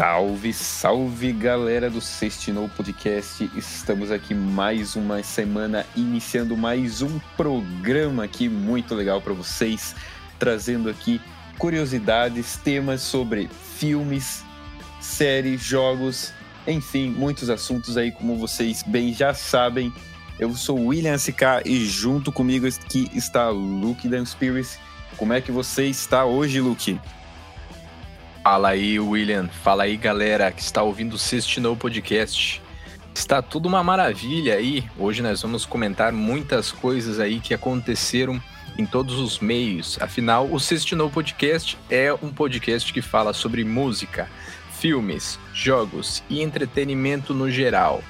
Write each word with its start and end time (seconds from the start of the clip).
Salve, 0.00 0.54
salve 0.54 1.30
galera 1.30 1.90
do 1.90 2.00
Sextinou 2.00 2.70
Podcast. 2.70 3.50
Estamos 3.54 4.10
aqui 4.10 4.32
mais 4.32 4.96
uma 4.96 5.22
semana 5.22 5.84
iniciando 5.94 6.56
mais 6.56 7.02
um 7.02 7.18
programa 7.36 8.24
aqui 8.24 8.48
muito 8.48 8.94
legal 8.94 9.20
para 9.20 9.34
vocês, 9.34 9.94
trazendo 10.38 10.88
aqui 10.88 11.20
curiosidades, 11.58 12.56
temas 12.56 13.02
sobre 13.02 13.50
filmes, 13.76 14.42
séries, 15.02 15.60
jogos, 15.60 16.32
enfim, 16.66 17.10
muitos 17.10 17.50
assuntos 17.50 17.98
aí 17.98 18.10
como 18.10 18.38
vocês 18.38 18.82
bem 18.82 19.12
já 19.12 19.34
sabem. 19.34 19.92
Eu 20.38 20.54
sou 20.54 20.78
William 20.78 21.18
SK 21.18 21.60
e 21.66 21.84
junto 21.84 22.32
comigo 22.32 22.66
aqui 22.66 23.10
está 23.12 23.50
Luke 23.50 24.08
Dan 24.08 24.24
Spirits. 24.24 24.78
Como 25.18 25.34
é 25.34 25.42
que 25.42 25.52
você 25.52 25.84
está 25.84 26.24
hoje, 26.24 26.58
Luke? 26.58 26.98
Fala 28.42 28.70
aí, 28.70 28.98
William. 28.98 29.48
Fala 29.48 29.82
aí, 29.82 29.98
galera 29.98 30.50
que 30.50 30.62
está 30.62 30.82
ouvindo 30.82 31.12
o 31.12 31.18
Sextinou 31.18 31.76
Podcast. 31.76 32.62
Está 33.14 33.42
tudo 33.42 33.68
uma 33.68 33.84
maravilha 33.84 34.54
aí. 34.54 34.82
Hoje 34.98 35.20
nós 35.22 35.42
vamos 35.42 35.66
comentar 35.66 36.10
muitas 36.10 36.72
coisas 36.72 37.20
aí 37.20 37.38
que 37.38 37.52
aconteceram 37.52 38.42
em 38.78 38.86
todos 38.86 39.18
os 39.18 39.40
meios. 39.40 39.98
Afinal, 40.00 40.50
o 40.50 40.58
Sextinou 40.58 41.10
Podcast 41.10 41.76
é 41.90 42.14
um 42.14 42.32
podcast 42.32 42.90
que 42.90 43.02
fala 43.02 43.34
sobre 43.34 43.62
música, 43.62 44.26
filmes, 44.72 45.38
jogos 45.52 46.22
e 46.30 46.40
entretenimento 46.40 47.34
no 47.34 47.50
geral. 47.50 48.02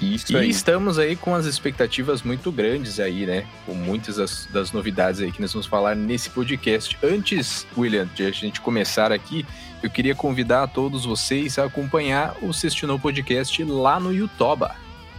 Isso 0.00 0.32
e 0.32 0.36
aí. 0.36 0.50
estamos 0.50 0.98
aí 0.98 1.16
com 1.16 1.34
as 1.34 1.46
expectativas 1.46 2.22
muito 2.22 2.52
grandes 2.52 3.00
aí, 3.00 3.24
né? 3.24 3.46
Com 3.64 3.74
muitas 3.74 4.16
das, 4.16 4.46
das, 4.52 4.72
novidades 4.72 5.20
aí 5.20 5.32
que 5.32 5.40
nós 5.40 5.52
vamos 5.52 5.66
falar 5.66 5.94
nesse 5.94 6.28
podcast. 6.30 6.98
Antes, 7.02 7.66
William, 7.76 8.08
de 8.14 8.26
a 8.26 8.30
gente 8.30 8.60
começar 8.60 9.10
aqui, 9.10 9.46
eu 9.82 9.90
queria 9.90 10.14
convidar 10.14 10.64
a 10.64 10.66
todos 10.66 11.04
vocês 11.04 11.58
a 11.58 11.64
acompanhar 11.64 12.36
o 12.42 12.52
Sextinou 12.52 12.98
Podcast 12.98 13.62
lá 13.64 13.98
no 13.98 14.12
YouTube. 14.12 14.66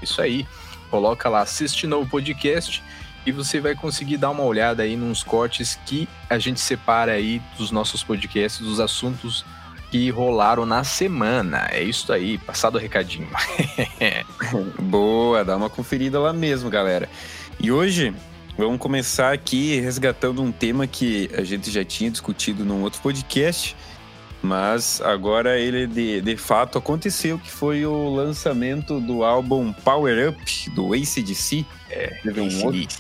Isso 0.02 0.22
aí. 0.22 0.46
Coloca 0.90 1.28
lá 1.28 1.46
Sextinou 1.46 2.06
Podcast 2.06 2.84
e 3.26 3.32
você 3.32 3.60
vai 3.60 3.76
conseguir 3.76 4.18
dar 4.18 4.30
uma 4.30 4.44
olhada 4.44 4.84
aí 4.84 4.96
nos 4.96 5.22
cortes 5.22 5.78
que 5.86 6.08
a 6.30 6.40
gente 6.40 6.62
separa 6.62 7.12
aí 7.12 7.42
dos 7.58 7.72
nossos 7.72 8.04
podcasts, 8.04 8.66
dos 8.66 8.80
assuntos 8.80 9.44
que 9.92 10.10
rolaram 10.10 10.66
na 10.66 10.84
semana. 10.84 11.68
É 11.72 11.82
isso 11.82 12.12
aí, 12.12 12.38
passado 12.38 12.76
o 12.76 12.78
recadinho. 12.80 13.28
Boa, 14.80 15.44
dá 15.44 15.56
uma 15.56 15.70
conferida 15.70 16.20
lá 16.20 16.34
mesmo, 16.34 16.70
galera. 16.70 17.10
E 17.60 17.72
hoje 17.72 18.14
vamos 18.58 18.80
começar 18.80 19.34
aqui 19.34 19.80
resgatando 19.80 20.42
um 20.42 20.52
tema 20.52 20.88
que 20.88 21.30
a 21.36 21.44
gente 21.44 21.72
já 21.72 21.84
tinha 21.84 22.12
discutido 22.12 22.66
num 22.66 22.82
outro 22.82 23.02
podcast, 23.02 23.76
mas 24.42 25.02
agora 25.02 25.58
ele 25.58 25.88
de, 25.88 26.22
de 26.22 26.38
fato 26.38 26.78
aconteceu, 26.78 27.40
que 27.40 27.50
foi 27.50 27.86
o 27.86 28.14
lançamento 28.14 29.00
do 29.00 29.24
álbum 29.24 29.72
Power 29.72 30.30
Up, 30.30 30.70
do 30.72 30.94
ACDC. 30.94 31.66
É, 31.90 32.20
teve 32.24 32.42
um 32.42 32.66
outro... 32.66 32.98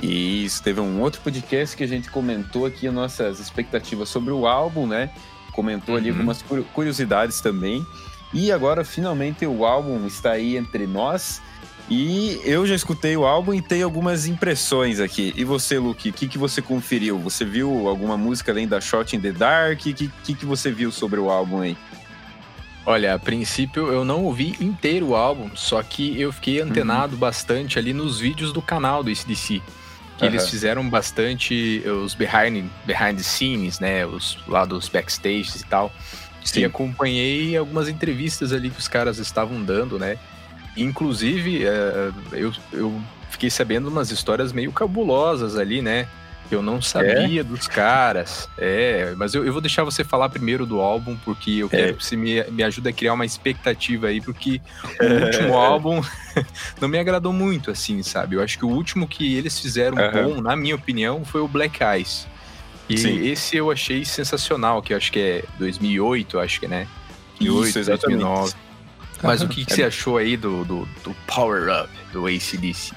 Isso, 0.00 0.62
teve 0.62 0.80
um 0.80 1.00
outro 1.00 1.20
podcast 1.20 1.76
que 1.76 1.84
a 1.84 1.86
gente 1.86 2.10
comentou 2.10 2.64
aqui 2.64 2.88
as 2.88 2.94
nossas 2.94 3.38
expectativas 3.38 4.08
sobre 4.08 4.32
o 4.32 4.46
álbum, 4.46 4.86
né? 4.86 5.10
Comentou 5.52 5.96
ali 5.96 6.10
uhum. 6.10 6.16
algumas 6.16 6.42
curiosidades 6.72 7.40
também. 7.40 7.86
E 8.32 8.50
agora, 8.50 8.84
finalmente, 8.84 9.46
o 9.46 9.64
álbum 9.64 10.06
está 10.06 10.32
aí 10.32 10.56
entre 10.56 10.86
nós. 10.86 11.40
E 11.90 12.40
eu 12.44 12.66
já 12.66 12.74
escutei 12.74 13.16
o 13.16 13.26
álbum 13.26 13.52
e 13.52 13.60
tenho 13.60 13.84
algumas 13.84 14.26
impressões 14.26 14.98
aqui. 14.98 15.34
E 15.36 15.44
você, 15.44 15.78
Luke, 15.78 16.08
o 16.08 16.12
que, 16.12 16.26
que 16.26 16.38
você 16.38 16.62
conferiu? 16.62 17.18
Você 17.18 17.44
viu 17.44 17.88
alguma 17.88 18.16
música 18.16 18.50
além 18.50 18.66
da 18.66 18.80
Shot 18.80 19.14
in 19.14 19.20
the 19.20 19.32
Dark? 19.32 19.78
O 19.80 19.82
que, 19.82 20.08
que, 20.08 20.34
que 20.34 20.46
você 20.46 20.70
viu 20.70 20.90
sobre 20.90 21.20
o 21.20 21.28
álbum 21.28 21.60
aí? 21.60 21.76
Olha, 22.86 23.14
a 23.14 23.18
princípio 23.18 23.88
eu 23.88 24.04
não 24.04 24.24
ouvi 24.24 24.56
inteiro 24.60 25.08
o 25.08 25.14
álbum, 25.14 25.50
só 25.54 25.82
que 25.82 26.20
eu 26.20 26.32
fiquei 26.32 26.60
antenado 26.60 27.12
uhum. 27.12 27.18
bastante 27.18 27.78
ali 27.78 27.92
nos 27.92 28.18
vídeos 28.18 28.52
do 28.52 28.62
canal 28.62 29.04
do 29.04 29.10
ACDC 29.10 29.62
que 30.16 30.24
uhum. 30.24 30.30
eles 30.30 30.48
fizeram 30.48 30.88
bastante 30.88 31.82
os 32.04 32.14
behind, 32.14 32.64
behind 32.84 33.16
the 33.16 33.22
scenes, 33.22 33.80
né? 33.80 34.06
Os 34.06 34.38
lá 34.46 34.64
dos 34.64 34.88
backstages 34.88 35.56
e 35.60 35.66
tal. 35.66 35.92
Sim. 36.44 36.60
E 36.60 36.64
acompanhei 36.64 37.56
algumas 37.56 37.88
entrevistas 37.88 38.52
ali 38.52 38.70
que 38.70 38.78
os 38.78 38.88
caras 38.88 39.18
estavam 39.18 39.62
dando, 39.62 39.98
né? 39.98 40.18
Inclusive, 40.76 41.64
uh, 41.64 42.14
eu, 42.32 42.52
eu 42.72 43.02
fiquei 43.30 43.50
sabendo 43.50 43.88
umas 43.88 44.10
histórias 44.10 44.52
meio 44.52 44.72
cabulosas 44.72 45.56
ali, 45.56 45.82
né? 45.82 46.08
Eu 46.54 46.62
não 46.62 46.80
sabia 46.80 47.40
é? 47.40 47.44
dos 47.44 47.66
caras. 47.66 48.48
É, 48.58 49.14
mas 49.16 49.34
eu, 49.34 49.44
eu, 49.44 49.52
vou 49.52 49.60
deixar 49.60 49.84
você 49.84 50.04
falar 50.04 50.28
primeiro 50.28 50.66
do 50.66 50.80
álbum, 50.80 51.16
porque 51.24 51.50
eu 51.52 51.68
quero 51.68 51.90
é. 51.90 51.92
que 51.92 52.04
você 52.04 52.16
me, 52.16 52.42
me 52.50 52.62
ajude 52.62 52.88
a 52.88 52.92
criar 52.92 53.14
uma 53.14 53.24
expectativa 53.24 54.08
aí, 54.08 54.20
porque 54.20 54.60
o 55.00 55.04
último 55.26 55.54
álbum 55.56 56.02
não 56.80 56.88
me 56.88 56.98
agradou 56.98 57.32
muito, 57.32 57.70
assim, 57.70 58.02
sabe? 58.02 58.36
Eu 58.36 58.42
acho 58.42 58.58
que 58.58 58.64
o 58.64 58.68
último 58.68 59.06
que 59.06 59.36
eles 59.36 59.58
fizeram 59.58 59.96
uhum. 59.96 60.34
bom, 60.34 60.40
na 60.40 60.56
minha 60.56 60.74
opinião, 60.74 61.24
foi 61.24 61.40
o 61.40 61.48
Black 61.48 61.82
Eyes. 61.82 62.26
E 62.88 62.98
Sim. 62.98 63.24
esse 63.26 63.56
eu 63.56 63.70
achei 63.70 64.04
sensacional, 64.04 64.82
que 64.82 64.92
eu 64.92 64.96
acho 64.96 65.10
que 65.12 65.18
é 65.18 65.44
2008, 65.58 66.38
acho 66.38 66.60
que, 66.60 66.68
né? 66.68 66.86
2008, 67.40 67.78
Isso, 67.78 67.90
2009. 67.90 68.54
Mas 69.22 69.40
o 69.40 69.48
que, 69.48 69.64
que, 69.64 69.72
você 69.72 69.84
achou 69.84 70.16
aí 70.16 70.36
do, 70.36 70.64
do, 70.64 70.88
do 71.04 71.14
Power 71.26 71.68
Up, 71.82 71.90
do 72.12 72.26
ACDC? 72.26 72.92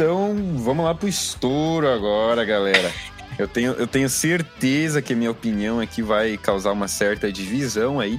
Então, 0.00 0.34
vamos 0.56 0.86
lá 0.86 0.94
pro 0.94 1.06
estouro 1.06 1.86
agora, 1.86 2.42
galera. 2.42 2.90
Eu 3.38 3.46
tenho, 3.46 3.72
eu 3.72 3.86
tenho 3.86 4.08
certeza 4.08 5.02
que 5.02 5.12
a 5.12 5.16
minha 5.16 5.30
opinião 5.30 5.78
aqui 5.78 6.00
vai 6.00 6.38
causar 6.38 6.72
uma 6.72 6.88
certa 6.88 7.30
divisão 7.30 8.00
aí, 8.00 8.18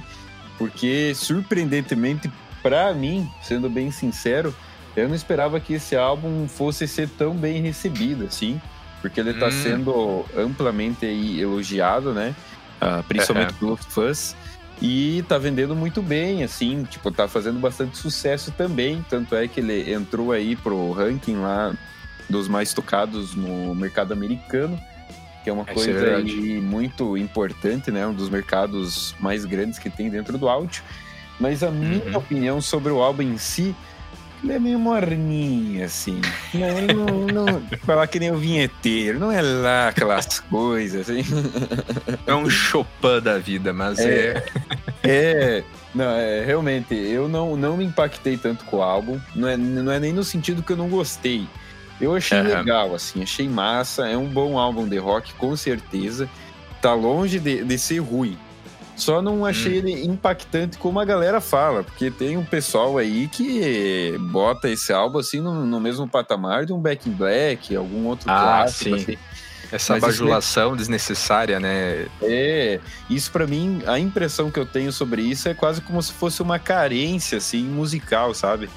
porque 0.56 1.12
surpreendentemente 1.12 2.30
para 2.62 2.94
mim, 2.94 3.28
sendo 3.42 3.68
bem 3.68 3.90
sincero, 3.90 4.54
eu 4.94 5.08
não 5.08 5.16
esperava 5.16 5.58
que 5.58 5.72
esse 5.74 5.96
álbum 5.96 6.46
fosse 6.46 6.86
ser 6.86 7.08
tão 7.08 7.34
bem 7.34 7.60
recebido 7.60 8.26
assim, 8.26 8.62
porque 9.00 9.18
ele 9.18 9.30
está 9.30 9.48
hum. 9.48 9.50
sendo 9.50 10.24
amplamente 10.36 11.04
elogiado, 11.04 12.14
né? 12.14 12.32
Uh, 12.80 13.02
principalmente 13.02 13.54
uhum. 13.54 13.58
pelos 13.58 13.84
fãs. 13.86 14.36
E 14.84 15.24
tá 15.28 15.38
vendendo 15.38 15.76
muito 15.76 16.02
bem, 16.02 16.42
assim, 16.42 16.82
tipo, 16.82 17.08
tá 17.12 17.28
fazendo 17.28 17.60
bastante 17.60 17.96
sucesso 17.96 18.50
também. 18.50 19.04
Tanto 19.08 19.36
é 19.36 19.46
que 19.46 19.60
ele 19.60 19.92
entrou 19.92 20.32
aí 20.32 20.56
pro 20.56 20.90
ranking 20.90 21.36
lá 21.36 21.72
dos 22.28 22.48
mais 22.48 22.74
tocados 22.74 23.32
no 23.36 23.76
mercado 23.76 24.12
americano, 24.12 24.76
que 25.44 25.50
é 25.50 25.52
uma 25.52 25.64
coisa 25.64 25.92
é 25.92 26.16
aí 26.16 26.60
muito 26.60 27.16
importante, 27.16 27.92
né? 27.92 28.04
Um 28.04 28.12
dos 28.12 28.28
mercados 28.28 29.14
mais 29.20 29.44
grandes 29.44 29.78
que 29.78 29.88
tem 29.88 30.10
dentro 30.10 30.36
do 30.36 30.48
áudio. 30.48 30.82
Mas 31.38 31.62
a 31.62 31.70
minha 31.70 32.04
uhum. 32.04 32.16
opinião 32.16 32.60
sobre 32.60 32.90
o 32.90 33.00
álbum 33.00 33.22
em 33.22 33.38
si, 33.38 33.76
ele 34.42 34.52
é 34.52 34.58
meio 34.58 34.78
morninho, 34.78 35.84
assim. 35.84 36.20
Não, 36.52 37.06
não, 37.06 37.46
não, 37.46 37.62
falar 37.86 38.06
que 38.06 38.18
nem 38.18 38.30
o 38.30 38.36
vinheteiro, 38.36 39.18
não 39.18 39.30
é 39.30 39.40
lá 39.40 39.88
aquelas 39.88 40.40
coisas, 40.40 41.08
assim. 41.08 41.22
É 42.26 42.34
um 42.34 42.48
Chopin 42.48 43.20
da 43.22 43.38
vida, 43.38 43.72
mas 43.72 43.98
é. 43.98 44.44
É, 45.02 45.04
é 45.04 45.64
não, 45.94 46.10
é, 46.10 46.44
realmente, 46.44 46.94
eu 46.94 47.28
não, 47.28 47.56
não 47.56 47.76
me 47.76 47.84
impactei 47.84 48.36
tanto 48.36 48.64
com 48.64 48.78
o 48.78 48.82
álbum. 48.82 49.20
Não 49.34 49.48
é, 49.48 49.56
não 49.56 49.92
é 49.92 50.00
nem 50.00 50.12
no 50.12 50.24
sentido 50.24 50.62
que 50.62 50.72
eu 50.72 50.76
não 50.76 50.88
gostei. 50.88 51.46
Eu 52.00 52.14
achei 52.14 52.38
uhum. 52.38 52.48
legal, 52.48 52.94
assim, 52.94 53.22
achei 53.22 53.48
massa. 53.48 54.08
É 54.08 54.16
um 54.16 54.26
bom 54.26 54.58
álbum 54.58 54.88
de 54.88 54.98
rock, 54.98 55.34
com 55.34 55.54
certeza. 55.56 56.28
Tá 56.80 56.94
longe 56.94 57.38
de, 57.38 57.62
de 57.64 57.78
ser 57.78 57.98
ruim. 57.98 58.38
Só 58.94 59.22
não 59.22 59.44
achei 59.44 59.72
hum. 59.72 59.76
ele 59.76 60.06
impactante 60.06 60.76
como 60.78 61.00
a 61.00 61.04
galera 61.04 61.40
fala, 61.40 61.82
porque 61.82 62.10
tem 62.10 62.36
um 62.36 62.44
pessoal 62.44 62.98
aí 62.98 63.26
que 63.26 64.16
bota 64.30 64.68
esse 64.68 64.92
álbum 64.92 65.18
assim 65.18 65.40
no, 65.40 65.66
no 65.66 65.80
mesmo 65.80 66.06
patamar 66.06 66.66
de 66.66 66.72
um 66.72 66.78
Back 66.78 67.08
in 67.08 67.12
Black, 67.12 67.74
algum 67.74 68.06
outro 68.06 68.30
ah, 68.30 68.38
clássico. 68.38 68.98
Sim. 68.98 69.02
Assim. 69.02 69.18
Essa 69.72 69.94
Mas 69.94 70.02
bajulação 70.02 70.74
é... 70.74 70.76
desnecessária, 70.76 71.58
né? 71.58 72.06
É, 72.20 72.78
isso 73.08 73.32
para 73.32 73.46
mim, 73.46 73.82
a 73.86 73.98
impressão 73.98 74.50
que 74.50 74.60
eu 74.60 74.66
tenho 74.66 74.92
sobre 74.92 75.22
isso 75.22 75.48
é 75.48 75.54
quase 75.54 75.80
como 75.80 76.00
se 76.02 76.12
fosse 76.12 76.42
uma 76.42 76.58
carência, 76.58 77.38
assim, 77.38 77.64
musical, 77.64 78.34
sabe? 78.34 78.68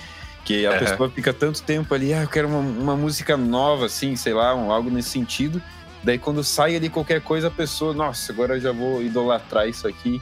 Que 0.46 0.66
a 0.66 0.78
pessoa 0.78 1.10
fica 1.10 1.34
tanto 1.34 1.62
tempo 1.64 1.94
ali, 1.94 2.14
ah, 2.14 2.22
eu 2.22 2.30
quero 2.30 2.48
uma, 2.48 2.60
uma 2.60 2.96
música 2.96 3.36
nova, 3.36 3.88
assim, 3.88 4.16
sei 4.16 4.34
lá, 4.34 4.56
um, 4.56 4.72
algo 4.72 4.90
nesse 4.90 5.10
sentido. 5.10 5.62
Daí 6.06 6.20
quando 6.20 6.44
sai 6.44 6.76
ali 6.76 6.88
qualquer 6.88 7.20
coisa, 7.20 7.48
a 7.48 7.52
pessoa, 7.52 7.92
nossa, 7.92 8.32
agora 8.32 8.56
eu 8.56 8.62
já 8.62 8.72
vou 8.72 9.02
idolatrar 9.02 9.68
isso 9.68 9.88
aqui. 9.88 10.22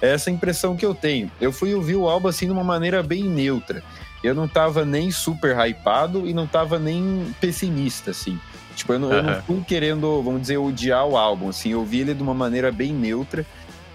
É 0.00 0.10
essa 0.10 0.30
impressão 0.30 0.76
que 0.76 0.84
eu 0.84 0.94
tenho. 0.94 1.30
Eu 1.40 1.50
fui 1.50 1.74
ouvir 1.74 1.96
o 1.96 2.06
álbum 2.06 2.28
assim 2.28 2.44
de 2.44 2.52
uma 2.52 2.62
maneira 2.62 3.02
bem 3.02 3.24
neutra. 3.24 3.82
Eu 4.22 4.34
não 4.34 4.46
tava 4.46 4.84
nem 4.84 5.10
super 5.10 5.56
hypado 5.56 6.28
e 6.28 6.34
não 6.34 6.46
tava 6.46 6.78
nem 6.78 7.34
pessimista, 7.40 8.10
assim. 8.10 8.38
Tipo, 8.76 8.92
eu 8.92 8.98
não, 8.98 9.08
uhum. 9.08 9.14
eu 9.14 9.22
não 9.22 9.42
fui 9.42 9.64
querendo, 9.66 10.22
vamos 10.22 10.42
dizer, 10.42 10.58
odiar 10.58 11.06
o 11.06 11.16
álbum, 11.16 11.48
assim. 11.48 11.70
Eu 11.70 11.84
vi 11.84 12.00
ele 12.00 12.14
de 12.14 12.22
uma 12.22 12.34
maneira 12.34 12.70
bem 12.70 12.92
neutra. 12.92 13.46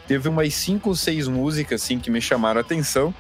Teve 0.08 0.28
umas 0.28 0.54
cinco 0.56 0.90
ou 0.90 0.96
seis 0.96 1.28
músicas, 1.28 1.84
assim, 1.84 2.00
que 2.00 2.10
me 2.10 2.20
chamaram 2.20 2.60
a 2.60 2.62
atenção. 2.62 3.14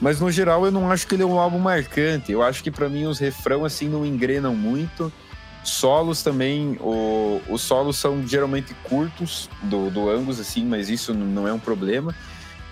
Mas 0.00 0.18
no 0.18 0.30
geral 0.30 0.64
eu 0.64 0.72
não 0.72 0.90
acho 0.90 1.06
que 1.06 1.14
ele 1.14 1.22
é 1.22 1.26
um 1.26 1.38
álbum 1.38 1.58
marcante. 1.58 2.32
Eu 2.32 2.42
acho 2.42 2.62
que 2.62 2.70
para 2.70 2.88
mim 2.88 3.04
os 3.04 3.18
refrão 3.18 3.66
assim 3.66 3.86
não 3.86 4.06
engrenam 4.06 4.56
muito. 4.56 5.12
Solos 5.62 6.22
também, 6.22 6.78
o, 6.80 7.40
os 7.48 7.60
solos 7.60 7.96
são 7.96 8.26
geralmente 8.26 8.74
curtos 8.84 9.48
do, 9.62 9.90
do 9.90 10.08
Angus, 10.08 10.40
assim, 10.40 10.64
mas 10.64 10.88
isso 10.88 11.12
não 11.12 11.46
é 11.46 11.52
um 11.52 11.58
problema. 11.58 12.14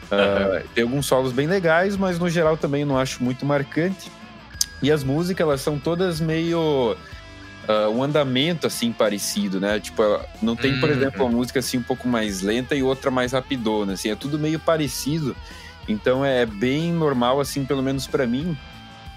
Uh, 0.04 0.66
tem 0.74 0.84
alguns 0.84 1.04
solos 1.04 1.32
bem 1.32 1.46
legais, 1.46 1.96
mas 1.96 2.18
no 2.18 2.30
geral 2.30 2.56
também 2.56 2.84
não 2.84 2.98
acho 2.98 3.22
muito 3.22 3.44
marcante. 3.44 4.10
E 4.82 4.90
as 4.90 5.04
músicas, 5.04 5.46
elas 5.46 5.60
são 5.60 5.78
todas 5.78 6.20
meio. 6.20 6.96
Uh, 7.68 7.90
um 7.90 8.02
andamento 8.02 8.66
assim 8.66 8.90
parecido, 8.90 9.60
né? 9.60 9.78
Tipo, 9.78 10.02
não 10.40 10.56
tem, 10.56 10.80
por 10.80 10.88
uhum. 10.88 10.96
exemplo, 10.96 11.26
uma 11.26 11.36
música 11.36 11.58
assim 11.58 11.76
um 11.76 11.82
pouco 11.82 12.08
mais 12.08 12.40
lenta 12.40 12.74
e 12.74 12.82
outra 12.82 13.10
mais 13.10 13.32
rapidona, 13.32 13.92
assim, 13.92 14.10
é 14.10 14.16
tudo 14.16 14.38
meio 14.38 14.58
parecido. 14.58 15.36
Então 15.86 16.24
é 16.24 16.46
bem 16.46 16.92
normal, 16.92 17.40
assim, 17.40 17.66
pelo 17.66 17.82
menos 17.82 18.06
para 18.06 18.26
mim, 18.26 18.56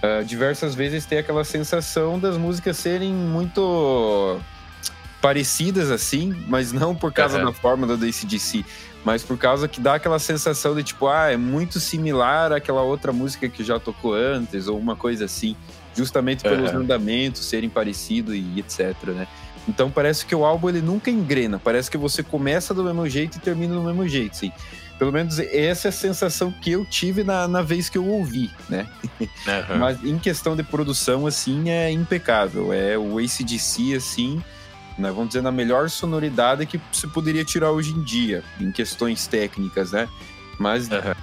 uh, 0.03 0.23
diversas 0.25 0.75
vezes 0.75 1.05
ter 1.05 1.19
aquela 1.19 1.43
sensação 1.43 2.19
das 2.19 2.37
músicas 2.37 2.77
serem 2.77 3.13
muito 3.13 4.39
parecidas 5.21 5.91
assim, 5.91 6.35
mas 6.47 6.71
não 6.71 6.95
por 6.95 7.13
causa 7.13 7.37
uhum. 7.37 7.45
da 7.45 7.53
forma 7.53 7.85
do 7.85 7.93
ACDC, 7.93 8.65
mas 9.05 9.23
por 9.23 9.37
causa 9.37 9.67
que 9.67 9.79
dá 9.79 9.95
aquela 9.95 10.19
sensação 10.19 10.75
de 10.75 10.83
tipo, 10.83 11.07
ah, 11.07 11.31
é 11.31 11.37
muito 11.37 11.79
similar 11.79 12.51
àquela 12.51 12.81
outra 12.81 13.13
música 13.13 13.47
que 13.47 13.63
já 13.63 13.79
tocou 13.79 14.13
antes, 14.13 14.67
ou 14.67 14.77
uma 14.79 14.95
coisa 14.95 15.25
assim, 15.25 15.55
justamente 15.95 16.43
pelos 16.43 16.71
uhum. 16.71 16.79
andamentos 16.79 17.45
serem 17.45 17.69
parecidos 17.69 18.33
e 18.35 18.59
etc, 18.59 18.95
né? 19.09 19.27
Então 19.67 19.91
parece 19.91 20.25
que 20.25 20.33
o 20.33 20.43
álbum 20.43 20.69
ele 20.69 20.81
nunca 20.81 21.11
engrena, 21.11 21.59
parece 21.59 21.89
que 21.89 21.97
você 21.97 22.23
começa 22.23 22.73
do 22.73 22.83
mesmo 22.83 23.07
jeito 23.07 23.37
e 23.37 23.39
termina 23.39 23.75
do 23.75 23.81
mesmo 23.81 24.07
jeito, 24.07 24.35
sim. 24.35 24.51
Pelo 25.01 25.11
menos 25.11 25.39
essa 25.39 25.87
é 25.87 25.89
a 25.89 25.91
sensação 25.91 26.51
que 26.51 26.73
eu 26.73 26.85
tive 26.85 27.23
na, 27.23 27.47
na 27.47 27.63
vez 27.63 27.89
que 27.89 27.97
eu 27.97 28.05
ouvi, 28.05 28.51
né? 28.69 28.87
Uhum. 29.19 29.79
Mas 29.79 30.03
em 30.03 30.19
questão 30.19 30.55
de 30.55 30.61
produção, 30.61 31.25
assim, 31.25 31.71
é 31.71 31.89
impecável. 31.89 32.71
É 32.71 32.95
o 32.99 33.17
ACDC, 33.17 33.95
assim, 33.95 34.43
né, 34.99 35.09
vamos 35.09 35.29
dizer, 35.29 35.41
na 35.41 35.51
melhor 35.51 35.89
sonoridade 35.89 36.67
que 36.67 36.79
se 36.91 37.07
poderia 37.07 37.43
tirar 37.43 37.71
hoje 37.71 37.93
em 37.93 38.03
dia, 38.03 38.43
em 38.59 38.71
questões 38.71 39.25
técnicas, 39.25 39.91
né? 39.91 40.07
Mas 40.59 40.87
uhum. 40.87 41.15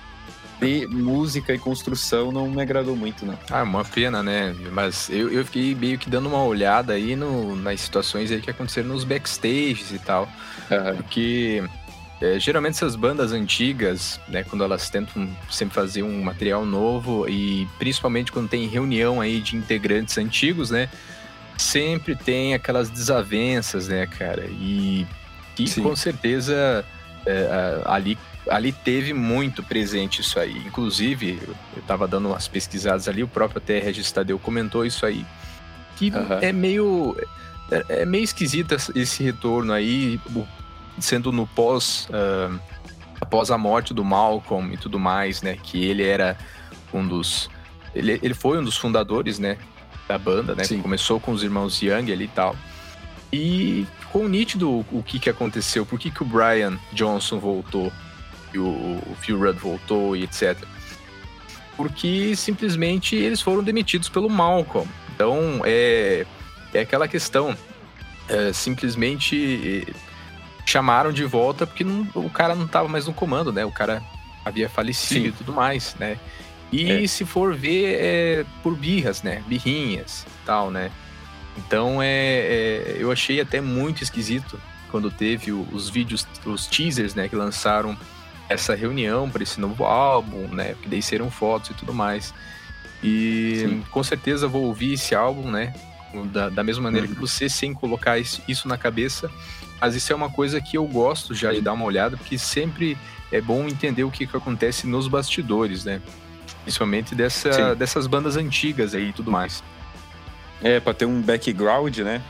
de 0.60 0.88
música 0.88 1.54
e 1.54 1.58
construção 1.60 2.32
não 2.32 2.50
me 2.50 2.60
agradou 2.60 2.96
muito, 2.96 3.24
não. 3.24 3.38
Ah, 3.48 3.62
uma 3.62 3.84
pena, 3.84 4.24
né? 4.24 4.56
Mas 4.72 5.08
eu, 5.08 5.30
eu 5.30 5.44
fiquei 5.44 5.76
meio 5.76 5.98
que 5.98 6.10
dando 6.10 6.28
uma 6.28 6.42
olhada 6.42 6.94
aí 6.94 7.14
no, 7.14 7.54
nas 7.54 7.80
situações 7.82 8.32
aí 8.32 8.40
que 8.40 8.50
aconteceram 8.50 8.88
nos 8.88 9.04
backstages 9.04 9.92
e 9.92 10.00
tal. 10.00 10.28
Uhum. 10.68 10.96
Porque 10.96 11.62
é, 12.20 12.38
geralmente 12.38 12.74
essas 12.74 12.96
bandas 12.96 13.32
antigas, 13.32 14.20
né, 14.28 14.42
quando 14.42 14.64
elas 14.64 14.90
tentam 14.90 15.28
sempre 15.50 15.74
fazer 15.74 16.02
um 16.02 16.22
material 16.22 16.66
novo 16.66 17.28
e 17.28 17.66
principalmente 17.78 18.32
quando 18.32 18.48
tem 18.48 18.66
reunião 18.66 19.20
aí 19.20 19.40
de 19.40 19.56
integrantes 19.56 20.18
antigos, 20.18 20.70
né? 20.70 20.88
sempre 21.58 22.14
tem 22.14 22.54
aquelas 22.54 22.88
desavenças, 22.88 23.88
né, 23.88 24.06
cara? 24.06 24.46
E, 24.46 25.06
e 25.58 25.70
com 25.80 25.94
certeza 25.96 26.84
é, 27.26 27.82
ali, 27.84 28.16
ali 28.48 28.72
teve 28.72 29.12
muito 29.12 29.62
presente 29.62 30.20
isso 30.20 30.38
aí. 30.38 30.56
Inclusive, 30.58 31.40
eu 31.74 31.80
estava 31.80 32.06
dando 32.06 32.28
umas 32.28 32.46
pesquisadas 32.46 33.08
ali, 33.08 33.22
o 33.22 33.28
próprio 33.28 33.58
até 33.58 33.80
Regis 33.80 34.10
Tadeu 34.12 34.38
comentou 34.38 34.86
isso 34.86 35.04
aí. 35.04 35.26
Que 35.96 36.10
uhum. 36.10 36.38
é 36.40 36.52
meio. 36.52 37.16
É, 37.70 38.00
é, 38.00 38.06
meio 38.06 38.24
esquisito 38.24 38.74
esse 38.94 39.22
retorno 39.22 39.74
aí, 39.74 40.18
sendo 41.00 41.32
no 41.32 41.46
pós. 41.46 42.08
Uh, 42.10 42.58
após 43.20 43.50
a 43.50 43.58
morte 43.58 43.92
do 43.92 44.04
Malcolm 44.04 44.72
e 44.72 44.76
tudo 44.76 44.98
mais, 44.98 45.42
né? 45.42 45.56
Que 45.62 45.84
ele 45.84 46.04
era 46.04 46.36
um 46.92 47.06
dos. 47.06 47.50
Ele, 47.94 48.18
ele 48.22 48.34
foi 48.34 48.58
um 48.58 48.64
dos 48.64 48.76
fundadores, 48.76 49.38
né? 49.38 49.58
da 50.08 50.18
banda, 50.18 50.54
né? 50.54 50.64
Começou 50.82 51.20
com 51.20 51.32
os 51.32 51.42
irmãos 51.42 51.82
Young 51.82 52.10
ali 52.10 52.24
e 52.24 52.28
tal. 52.28 52.56
E 53.30 53.86
ficou 54.00 54.26
nítido 54.26 54.84
o 54.90 55.02
que, 55.02 55.18
que 55.18 55.28
aconteceu, 55.28 55.84
por 55.84 55.98
que, 55.98 56.10
que 56.10 56.22
o 56.22 56.26
Brian 56.26 56.78
Johnson 56.92 57.38
voltou 57.38 57.92
e 58.54 58.58
o, 58.58 58.64
o 58.66 59.16
Phil 59.20 59.38
Rudd 59.38 59.58
voltou 59.58 60.16
e 60.16 60.24
etc. 60.24 60.56
Porque 61.76 62.34
simplesmente 62.34 63.14
eles 63.14 63.42
foram 63.42 63.62
demitidos 63.62 64.08
pelo 64.08 64.30
Malcolm. 64.30 64.88
Então 65.14 65.60
é, 65.64 66.26
é 66.72 66.80
aquela 66.80 67.06
questão. 67.06 67.54
É, 68.30 68.52
simplesmente 68.52 69.86
chamaram 70.68 71.12
de 71.12 71.24
volta 71.24 71.66
porque 71.66 71.82
não, 71.82 72.06
o 72.14 72.28
cara 72.28 72.54
não 72.54 72.66
estava 72.66 72.88
mais 72.88 73.06
no 73.06 73.14
comando, 73.14 73.50
né? 73.50 73.64
O 73.64 73.72
cara 73.72 74.02
havia 74.44 74.68
falecido 74.68 75.22
Sim. 75.22 75.28
e 75.28 75.32
tudo 75.32 75.52
mais, 75.52 75.96
né? 75.98 76.18
E 76.70 77.04
é. 77.04 77.06
se 77.06 77.24
for 77.24 77.54
ver, 77.54 77.96
é 77.98 78.44
por 78.62 78.76
birras, 78.76 79.22
né? 79.22 79.42
Birrinhas 79.46 80.26
tal, 80.44 80.70
né? 80.70 80.90
Então 81.56 82.02
é, 82.02 82.06
é, 82.08 82.96
eu 82.98 83.10
achei 83.10 83.40
até 83.40 83.60
muito 83.60 84.02
esquisito 84.02 84.60
quando 84.90 85.10
teve 85.10 85.52
os 85.52 85.88
vídeos, 85.88 86.26
os 86.44 86.66
teasers, 86.66 87.14
né, 87.14 87.28
que 87.28 87.36
lançaram 87.36 87.96
essa 88.48 88.74
reunião 88.74 89.28
para 89.28 89.42
esse 89.42 89.60
novo 89.60 89.84
álbum, 89.84 90.48
né? 90.48 90.74
Que 90.82 90.88
daí 90.88 91.02
serão 91.02 91.30
fotos 91.30 91.70
e 91.70 91.74
tudo 91.74 91.94
mais. 91.94 92.34
E 93.02 93.64
Sim. 93.66 93.84
com 93.90 94.02
certeza 94.02 94.46
vou 94.46 94.64
ouvir 94.64 94.94
esse 94.94 95.14
álbum, 95.14 95.50
né? 95.50 95.72
Da, 96.32 96.48
da 96.48 96.62
mesma 96.62 96.84
maneira 96.84 97.06
uhum. 97.06 97.14
que 97.14 97.20
você, 97.20 97.48
sem 97.48 97.72
colocar 97.74 98.18
isso, 98.18 98.42
isso 98.46 98.68
na 98.68 98.78
cabeça. 98.78 99.30
Mas 99.80 99.94
isso 99.94 100.12
é 100.12 100.16
uma 100.16 100.30
coisa 100.30 100.60
que 100.60 100.76
eu 100.76 100.84
gosto 100.84 101.34
já 101.34 101.52
de 101.52 101.60
dar 101.60 101.72
uma 101.72 101.84
olhada, 101.84 102.16
porque 102.16 102.36
sempre 102.36 102.96
é 103.30 103.40
bom 103.40 103.66
entender 103.68 104.04
o 104.04 104.10
que, 104.10 104.26
que 104.26 104.36
acontece 104.36 104.86
nos 104.86 105.06
bastidores, 105.06 105.84
né? 105.84 106.00
Principalmente 106.62 107.14
dessa, 107.14 107.74
dessas 107.74 108.06
bandas 108.06 108.36
antigas 108.36 108.94
aí 108.94 109.10
e 109.10 109.12
tudo 109.12 109.30
mais. 109.30 109.62
É, 110.62 110.80
pra 110.80 110.92
ter 110.92 111.04
um 111.04 111.22
background, 111.22 111.98
né? 111.98 112.22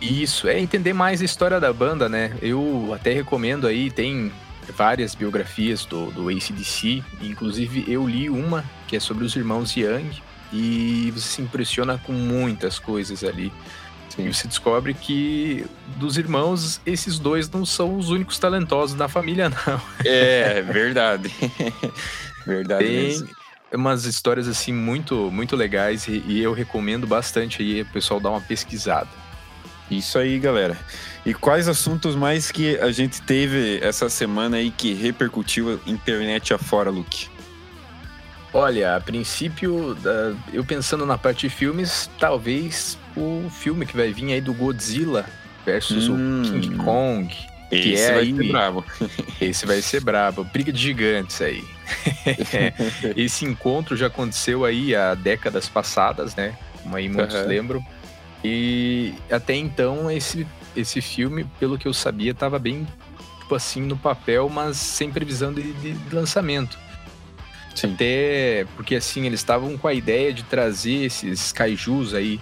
Isso, 0.00 0.48
é 0.48 0.58
entender 0.58 0.92
mais 0.92 1.22
a 1.22 1.24
história 1.24 1.60
da 1.60 1.72
banda, 1.72 2.08
né? 2.08 2.36
Eu 2.40 2.90
até 2.94 3.12
recomendo 3.12 3.66
aí, 3.66 3.90
tem 3.90 4.32
várias 4.76 5.14
biografias 5.14 5.84
do, 5.84 6.10
do 6.10 6.28
ACDC, 6.28 7.02
inclusive 7.20 7.84
eu 7.86 8.08
li 8.08 8.28
uma 8.30 8.64
que 8.88 8.96
é 8.96 9.00
sobre 9.00 9.24
os 9.24 9.36
irmãos 9.36 9.76
Young, 9.76 10.10
e 10.52 11.10
você 11.14 11.28
se 11.28 11.42
impressiona 11.42 11.98
com 11.98 12.12
muitas 12.12 12.78
coisas 12.78 13.24
ali. 13.24 13.52
Sim. 14.14 14.26
E 14.26 14.34
você 14.34 14.46
descobre 14.46 14.92
que 14.94 15.64
dos 15.96 16.18
irmãos, 16.18 16.80
esses 16.84 17.18
dois 17.18 17.48
não 17.50 17.64
são 17.64 17.96
os 17.96 18.10
únicos 18.10 18.38
talentosos 18.38 18.96
da 18.96 19.08
família, 19.08 19.48
não. 19.66 19.80
É, 20.04 20.60
verdade. 20.62 21.32
verdade 22.46 22.84
tem, 22.84 23.02
mesmo 23.02 23.42
umas 23.74 24.04
histórias 24.04 24.46
assim 24.46 24.72
muito 24.72 25.30
muito 25.30 25.56
legais 25.56 26.06
e, 26.06 26.22
e 26.26 26.42
eu 26.42 26.52
recomendo 26.52 27.06
bastante 27.06 27.62
aí 27.62 27.80
o 27.80 27.86
pessoal 27.86 28.20
dar 28.20 28.30
uma 28.30 28.40
pesquisada. 28.40 29.08
Isso 29.90 30.18
aí, 30.18 30.38
galera. 30.38 30.76
E 31.24 31.34
quais 31.34 31.68
assuntos 31.68 32.14
mais 32.14 32.50
que 32.50 32.78
a 32.78 32.90
gente 32.90 33.20
teve 33.22 33.78
essa 33.82 34.08
semana 34.08 34.56
aí 34.56 34.70
que 34.70 34.94
repercutiu 34.94 35.80
a 35.86 35.90
internet 35.90 36.54
afora, 36.54 36.90
Luke? 36.90 37.28
Olha, 38.52 38.96
a 38.96 39.00
princípio, 39.00 39.96
eu 40.52 40.64
pensando 40.64 41.06
na 41.06 41.16
parte 41.16 41.48
de 41.48 41.54
filmes, 41.54 42.10
talvez 42.18 42.98
o 43.16 43.48
filme 43.50 43.86
que 43.86 43.96
vai 43.96 44.12
vir 44.12 44.32
aí 44.34 44.40
do 44.40 44.52
Godzilla 44.52 45.24
versus 45.64 46.08
hum, 46.08 46.42
o 46.42 46.44
King 46.44 46.76
Kong. 46.76 47.34
Esse 47.70 48.02
é 48.02 48.12
vai 48.12 48.20
aí, 48.20 48.36
ser 48.36 48.48
brabo. 48.48 48.84
Esse 49.40 49.66
vai 49.66 49.80
ser 49.80 50.00
brabo. 50.00 50.44
Briga 50.44 50.70
de 50.70 50.78
gigantes 50.78 51.40
aí. 51.40 51.64
Esse 53.16 53.46
encontro 53.46 53.96
já 53.96 54.08
aconteceu 54.08 54.66
aí 54.66 54.94
há 54.94 55.14
décadas 55.14 55.68
passadas, 55.68 56.36
né? 56.36 56.54
Como 56.82 56.94
aí 56.94 57.08
muitos 57.08 57.34
uhum. 57.34 57.46
lembram. 57.46 57.86
E 58.44 59.14
até 59.30 59.54
então 59.54 60.10
esse, 60.10 60.46
esse 60.76 61.00
filme, 61.00 61.46
pelo 61.58 61.78
que 61.78 61.88
eu 61.88 61.94
sabia, 61.94 62.32
estava 62.32 62.58
bem 62.58 62.86
tipo 63.40 63.54
assim 63.54 63.80
no 63.82 63.96
papel, 63.96 64.48
mas 64.48 64.76
sem 64.76 65.10
previsão 65.10 65.52
de, 65.52 65.72
de 65.72 66.14
lançamento. 66.14 66.78
Sim. 67.74 67.94
Até 67.94 68.66
porque 68.76 68.96
assim 68.96 69.26
eles 69.26 69.40
estavam 69.40 69.76
com 69.78 69.88
a 69.88 69.94
ideia 69.94 70.32
de 70.32 70.42
trazer 70.42 71.04
esses 71.04 71.52
kaijus 71.52 72.14
aí 72.14 72.40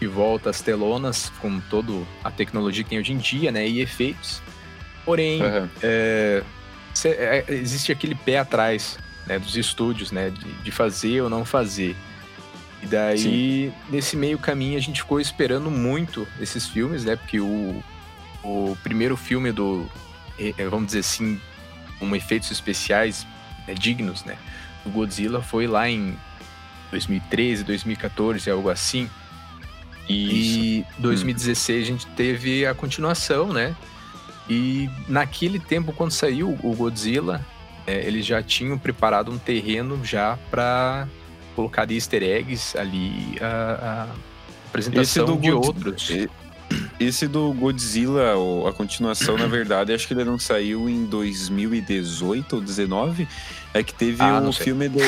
de 0.00 0.06
volta 0.06 0.48
às 0.48 0.62
telonas 0.62 1.30
com 1.40 1.60
toda 1.60 1.92
a 2.24 2.30
tecnologia 2.30 2.82
que 2.82 2.90
tem 2.90 2.98
hoje 2.98 3.12
em 3.12 3.18
dia, 3.18 3.52
né, 3.52 3.68
e 3.68 3.80
efeitos. 3.80 4.42
Porém, 5.04 5.42
uhum. 5.42 5.68
é, 5.82 6.42
existe 7.48 7.92
aquele 7.92 8.14
pé 8.14 8.38
atrás 8.38 8.98
né, 9.26 9.38
dos 9.38 9.56
estúdios, 9.56 10.10
né, 10.10 10.30
de, 10.30 10.44
de, 10.44 10.70
fazer 10.70 11.20
ou 11.20 11.28
não 11.28 11.44
fazer. 11.44 11.94
E 12.82 12.86
daí, 12.86 13.18
Sim. 13.18 13.72
nesse 13.90 14.16
meio 14.16 14.38
caminho, 14.38 14.78
a 14.78 14.80
gente 14.80 15.02
ficou 15.02 15.20
esperando 15.20 15.70
muito 15.70 16.26
esses 16.40 16.66
filmes, 16.66 17.04
né, 17.04 17.16
porque 17.16 17.38
o, 17.38 17.84
o 18.42 18.76
primeiro 18.82 19.18
filme 19.18 19.52
do, 19.52 19.86
vamos 20.70 20.86
dizer 20.86 21.00
assim, 21.00 21.38
com 21.98 22.16
efeitos 22.16 22.50
especiais 22.50 23.26
né, 23.68 23.74
dignos, 23.74 24.24
né, 24.24 24.38
do 24.84 24.90
Godzilla 24.90 25.42
foi 25.42 25.66
lá 25.66 25.88
em 25.88 26.16
2013, 26.90 27.64
2014, 27.64 28.50
algo 28.50 28.70
assim. 28.70 29.08
E 30.08 30.78
em 30.98 31.02
2016 31.02 31.82
a 31.82 31.86
gente 31.86 32.06
teve 32.08 32.66
a 32.66 32.74
continuação, 32.74 33.52
né? 33.52 33.76
E 34.48 34.90
naquele 35.08 35.60
tempo, 35.60 35.92
quando 35.92 36.10
saiu 36.10 36.58
o 36.62 36.74
Godzilla, 36.74 37.46
é, 37.86 38.04
eles 38.04 38.26
já 38.26 38.42
tinham 38.42 38.76
preparado 38.76 39.30
um 39.30 39.38
terreno 39.38 40.04
já 40.04 40.36
para 40.50 41.06
colocar 41.54 41.84
de 41.84 41.94
easter 41.94 42.22
eggs 42.22 42.76
ali 42.76 43.36
a, 43.40 44.08
a 44.08 44.66
apresentação 44.68 45.36
de 45.38 45.52
outros. 45.52 46.10
Esse 47.00 47.26
do 47.26 47.50
Godzilla, 47.54 48.34
a 48.68 48.72
continuação, 48.74 49.38
na 49.38 49.46
verdade, 49.46 49.90
acho 49.94 50.06
que 50.06 50.12
ele 50.12 50.22
não 50.22 50.38
saiu 50.38 50.86
em 50.86 51.06
2018 51.06 52.56
ou 52.56 52.60
2019. 52.60 53.26
É 53.72 53.82
que 53.82 53.94
teve 53.94 54.22
ah, 54.22 54.40
o 54.40 54.52
filme 54.52 54.88
do 54.88 54.98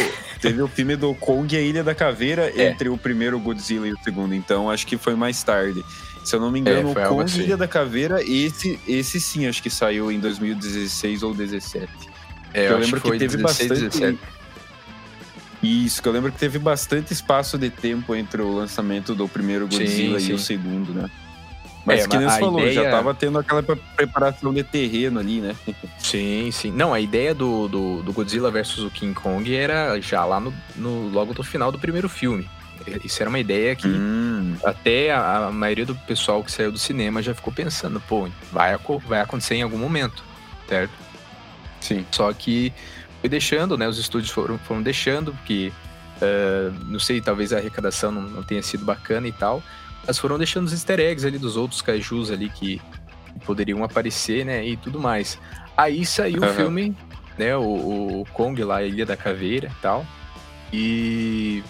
teve 0.40 0.62
o 0.62 0.68
filme 0.68 0.96
do 0.96 1.14
Kong 1.14 1.54
e 1.54 1.58
a 1.58 1.60
Ilha 1.60 1.84
da 1.84 1.94
Caveira 1.94 2.50
é. 2.56 2.68
entre 2.68 2.88
o 2.88 2.96
primeiro 2.96 3.38
Godzilla 3.38 3.86
e 3.86 3.92
o 3.92 3.98
segundo. 4.02 4.34
Então 4.34 4.70
acho 4.70 4.86
que 4.86 4.96
foi 4.96 5.14
mais 5.14 5.42
tarde. 5.42 5.84
Se 6.24 6.34
eu 6.36 6.40
não 6.40 6.50
me 6.50 6.60
engano, 6.60 6.96
é, 6.96 7.06
o 7.06 7.08
Kong 7.08 7.22
e 7.22 7.24
assim. 7.24 7.42
Ilha 7.42 7.56
da 7.56 7.68
Caveira, 7.68 8.22
esse 8.22 8.78
esse 8.88 9.20
sim 9.20 9.46
acho 9.46 9.62
que 9.62 9.68
saiu 9.68 10.10
em 10.10 10.18
2016 10.18 11.22
ou 11.24 11.34
2017. 11.34 11.92
É, 12.54 12.68
eu, 12.68 12.70
eu 12.70 12.78
lembro 12.78 13.00
que, 13.00 13.10
que 13.10 13.18
teve 13.18 13.36
16, 13.36 13.68
bastante 13.68 13.98
17. 13.98 14.18
Isso, 15.62 16.02
que 16.02 16.08
eu 16.08 16.12
lembro 16.12 16.32
que 16.32 16.38
teve 16.38 16.58
bastante 16.58 17.12
espaço 17.12 17.58
de 17.58 17.68
tempo 17.68 18.14
entre 18.14 18.40
o 18.42 18.52
lançamento 18.52 19.14
do 19.14 19.28
primeiro 19.28 19.68
Godzilla 19.68 20.18
sim, 20.18 20.26
sim. 20.26 20.32
e 20.32 20.34
o 20.34 20.38
segundo, 20.38 20.92
né? 20.92 21.10
Mas 21.84 22.04
é, 22.04 22.08
que 22.08 22.16
nem 22.16 22.28
você 22.28 22.38
falou, 22.38 22.60
ideia... 22.60 22.74
já 22.74 22.90
tava 22.90 23.14
tendo 23.14 23.38
aquela 23.38 23.62
preparação 23.62 24.54
de 24.54 24.62
terreno 24.62 25.18
ali, 25.18 25.40
né? 25.40 25.56
Sim, 25.98 26.50
sim. 26.52 26.70
Não, 26.70 26.92
a 26.92 27.00
ideia 27.00 27.34
do, 27.34 27.68
do, 27.68 28.02
do 28.02 28.12
Godzilla 28.12 28.50
versus 28.50 28.84
o 28.84 28.90
King 28.90 29.14
Kong 29.14 29.54
era 29.54 30.00
já 30.00 30.24
lá 30.24 30.38
no, 30.38 30.52
no, 30.76 31.08
logo 31.08 31.32
do 31.32 31.42
final 31.42 31.72
do 31.72 31.78
primeiro 31.78 32.08
filme. 32.08 32.48
Isso 33.04 33.22
era 33.22 33.30
uma 33.30 33.38
ideia 33.38 33.76
que 33.76 33.86
hum. 33.86 34.56
até 34.64 35.12
a, 35.12 35.46
a, 35.46 35.52
maioria 35.52 35.86
do 35.86 35.94
pessoal 35.94 36.42
que 36.42 36.50
saiu 36.50 36.72
do 36.72 36.78
cinema 36.78 37.22
já 37.22 37.34
ficou 37.34 37.52
pensando, 37.52 38.00
pô, 38.00 38.28
vai, 38.50 38.76
vai 39.06 39.20
acontecer 39.20 39.54
em 39.54 39.62
algum 39.62 39.78
momento, 39.78 40.24
certo? 40.68 40.92
Sim. 41.80 42.04
Só 42.10 42.32
que 42.32 42.72
foi 43.20 43.28
deixando, 43.28 43.76
né? 43.78 43.86
Os 43.86 43.98
estúdios 43.98 44.30
foram, 44.30 44.58
foram 44.58 44.82
deixando, 44.82 45.32
porque 45.32 45.72
uh, 46.16 46.74
não 46.86 46.98
sei, 46.98 47.20
talvez 47.20 47.52
a 47.52 47.58
arrecadação 47.58 48.10
não, 48.10 48.22
não, 48.22 48.42
tenha 48.42 48.62
sido 48.62 48.84
bacana 48.84 49.28
e 49.28 49.32
tal. 49.32 49.62
Mas 50.06 50.18
foram 50.18 50.38
deixando 50.38 50.66
os 50.66 50.72
easter 50.72 50.98
eggs 51.00 51.26
ali 51.26 51.38
dos 51.38 51.56
outros 51.56 51.80
kaijus 51.80 52.30
ali 52.30 52.48
que 52.48 52.80
poderiam 53.44 53.84
aparecer, 53.84 54.44
né? 54.44 54.64
E 54.66 54.76
tudo 54.76 54.98
mais. 54.98 55.38
Aí 55.76 56.04
saiu 56.04 56.42
uhum. 56.42 56.48
o 56.48 56.54
filme, 56.54 56.96
né? 57.38 57.56
O, 57.56 58.20
o 58.20 58.26
Kong 58.32 58.62
lá, 58.64 58.78
a 58.78 58.84
Ilha 58.84 59.06
da 59.06 59.16
Caveira 59.16 59.68
e 59.68 59.82
tal. 59.82 60.06
E 60.72 61.62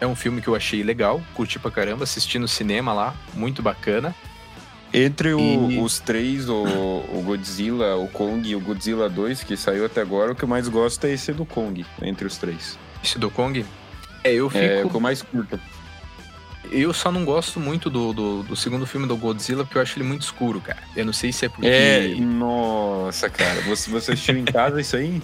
é 0.00 0.06
um 0.06 0.14
filme 0.14 0.40
que 0.40 0.48
eu 0.48 0.54
achei 0.54 0.82
legal, 0.82 1.20
curti 1.34 1.58
pra 1.58 1.70
caramba, 1.70 2.04
assisti 2.04 2.38
no 2.38 2.48
cinema 2.48 2.92
lá, 2.92 3.14
muito 3.34 3.62
bacana. 3.62 4.14
Entre 4.92 5.34
o, 5.34 5.70
e... 5.70 5.78
os 5.78 5.98
três, 5.98 6.48
o, 6.48 6.54
o, 6.62 7.22
Godzilla, 7.22 7.96
o 7.96 8.08
Kong 8.08 8.48
e 8.48 8.56
o 8.56 8.60
Godzilla 8.60 9.08
2, 9.08 9.44
que 9.44 9.56
saiu 9.56 9.84
até 9.84 10.00
agora, 10.00 10.32
o 10.32 10.34
que 10.34 10.44
eu 10.44 10.48
mais 10.48 10.66
gosto 10.66 11.06
é 11.06 11.12
esse 11.12 11.32
do 11.32 11.44
Kong, 11.44 11.84
entre 12.00 12.26
os 12.26 12.38
três. 12.38 12.78
Esse 13.04 13.18
do 13.18 13.30
Kong? 13.30 13.64
É, 14.24 14.32
eu 14.32 14.48
fico... 14.48 14.64
É, 14.64 14.84
o 14.84 14.88
que 14.88 14.96
eu 14.96 15.00
mais 15.00 15.20
curto. 15.20 15.60
Eu 16.70 16.92
só 16.92 17.10
não 17.10 17.24
gosto 17.24 17.58
muito 17.58 17.88
do, 17.88 18.12
do, 18.12 18.42
do, 18.42 18.56
segundo 18.56 18.86
filme 18.86 19.06
do 19.06 19.16
Godzilla, 19.16 19.64
porque 19.64 19.78
eu 19.78 19.82
acho 19.82 19.98
ele 19.98 20.06
muito 20.06 20.22
escuro, 20.22 20.60
cara. 20.60 20.82
Eu 20.94 21.06
não 21.06 21.12
sei 21.12 21.32
se 21.32 21.46
é 21.46 21.48
porque... 21.48 21.66
É, 21.66 22.14
nossa, 22.20 23.30
cara. 23.30 23.60
Você, 23.62 23.90
você 23.90 24.12
assistiu 24.12 24.36
em 24.36 24.44
casa 24.44 24.80
isso 24.80 24.96
aí? 24.96 25.22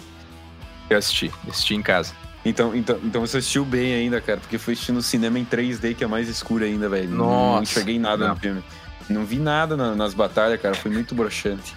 Eu 0.88 0.99
assisti, 0.99 1.31
assisti 1.49 1.75
em 1.75 1.83
casa. 1.83 2.14
Então, 2.45 2.75
então, 2.75 2.99
então 3.03 3.21
você 3.21 3.38
assistiu 3.38 3.64
bem 3.64 3.95
ainda, 3.95 4.21
cara, 4.21 4.38
porque 4.38 4.59
foi 4.59 4.75
assistir 4.75 4.93
no 4.93 5.03
cinema 5.03 5.38
em 5.38 5.45
3D, 5.45 5.95
que 5.95 6.05
é 6.05 6.07
mais 6.07 6.29
escuro 6.29 6.64
ainda, 6.64 6.88
velho. 6.88 7.09
Nossa. 7.09 7.55
Não 7.57 7.62
enxerguei 7.62 7.99
nada 7.99 8.26
não. 8.26 8.35
no 8.35 8.41
filme. 8.41 8.64
Não 9.09 9.25
vi 9.25 9.38
nada 9.38 9.76
na, 9.76 9.95
nas 9.95 10.14
batalhas, 10.14 10.61
cara. 10.61 10.75
Foi 10.75 10.91
muito 10.91 11.14
broxante. 11.14 11.75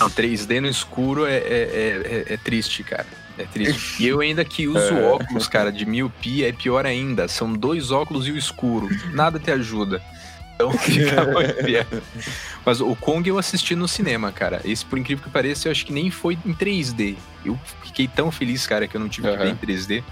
Não, 0.00 0.10
3D 0.10 0.60
no 0.60 0.68
escuro 0.68 1.26
é, 1.26 1.36
é, 1.36 2.24
é, 2.28 2.34
é 2.34 2.36
triste, 2.36 2.82
cara. 2.82 3.06
É 3.38 3.44
triste. 3.44 4.02
E 4.02 4.06
eu 4.06 4.20
ainda 4.20 4.44
que 4.44 4.66
uso 4.66 4.94
é. 4.94 5.02
óculos, 5.02 5.46
cara, 5.46 5.70
de 5.70 5.84
miopia, 5.84 6.48
é 6.48 6.52
pior 6.52 6.86
ainda. 6.86 7.28
São 7.28 7.52
dois 7.52 7.90
óculos 7.90 8.26
e 8.26 8.32
o 8.32 8.36
escuro. 8.36 8.88
Nada 9.12 9.38
te 9.38 9.50
ajuda. 9.50 10.02
Então 10.54 10.72
fica 10.78 11.26
Mas 12.64 12.80
o 12.80 12.96
Kong 12.96 13.28
eu 13.28 13.38
assisti 13.38 13.76
no 13.76 13.86
cinema, 13.86 14.32
cara. 14.32 14.60
Esse, 14.64 14.84
por 14.84 14.98
incrível 14.98 15.22
que 15.22 15.30
pareça, 15.30 15.68
eu 15.68 15.72
acho 15.72 15.84
que 15.84 15.92
nem 15.92 16.10
foi 16.10 16.38
em 16.44 16.54
3D. 16.54 17.16
Eu 17.44 17.58
fiquei 17.84 18.08
tão 18.08 18.32
feliz, 18.32 18.66
cara, 18.66 18.88
que 18.88 18.96
eu 18.96 19.00
não 19.00 19.08
tive 19.08 19.28
uhum. 19.28 19.36
que 19.36 19.42
ver 19.42 19.50
em 19.50 19.56
3D. 19.56 20.04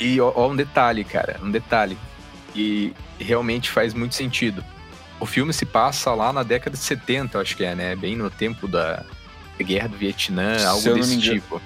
E 0.00 0.20
ó, 0.20 0.32
ó, 0.34 0.48
um 0.48 0.56
detalhe, 0.56 1.04
cara, 1.04 1.38
um 1.42 1.50
detalhe. 1.50 1.96
E 2.54 2.94
realmente 3.20 3.70
faz 3.70 3.92
muito 3.92 4.14
sentido. 4.14 4.64
O 5.20 5.26
filme 5.26 5.52
se 5.52 5.66
passa 5.66 6.14
lá 6.14 6.32
na 6.32 6.42
década 6.42 6.76
de 6.76 6.82
70, 6.82 7.36
eu 7.36 7.42
acho 7.42 7.56
que 7.56 7.64
é, 7.64 7.74
né? 7.74 7.96
Bem 7.96 8.16
no 8.16 8.30
tempo 8.30 8.66
da 8.66 9.04
Guerra 9.60 9.88
do 9.88 9.96
Vietnã, 9.96 10.64
algo 10.66 10.94
desse 10.94 11.20
tipo. 11.20 11.60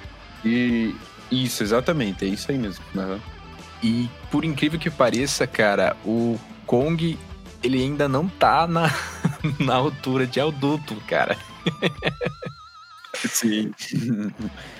E 0.44 0.94
isso, 1.30 1.62
exatamente, 1.62 2.24
é 2.24 2.28
isso 2.28 2.50
aí 2.50 2.58
mesmo. 2.58 2.84
Uhum. 2.94 3.18
E 3.82 4.08
por 4.30 4.44
incrível 4.44 4.78
que 4.78 4.90
pareça, 4.90 5.46
cara, 5.46 5.96
o 6.04 6.38
Kong 6.66 7.18
ele 7.62 7.82
ainda 7.82 8.08
não 8.08 8.28
tá 8.28 8.66
na, 8.66 8.92
na 9.58 9.74
altura 9.74 10.26
de 10.26 10.40
adulto, 10.40 10.96
cara. 11.06 11.36
Sim. 13.14 13.72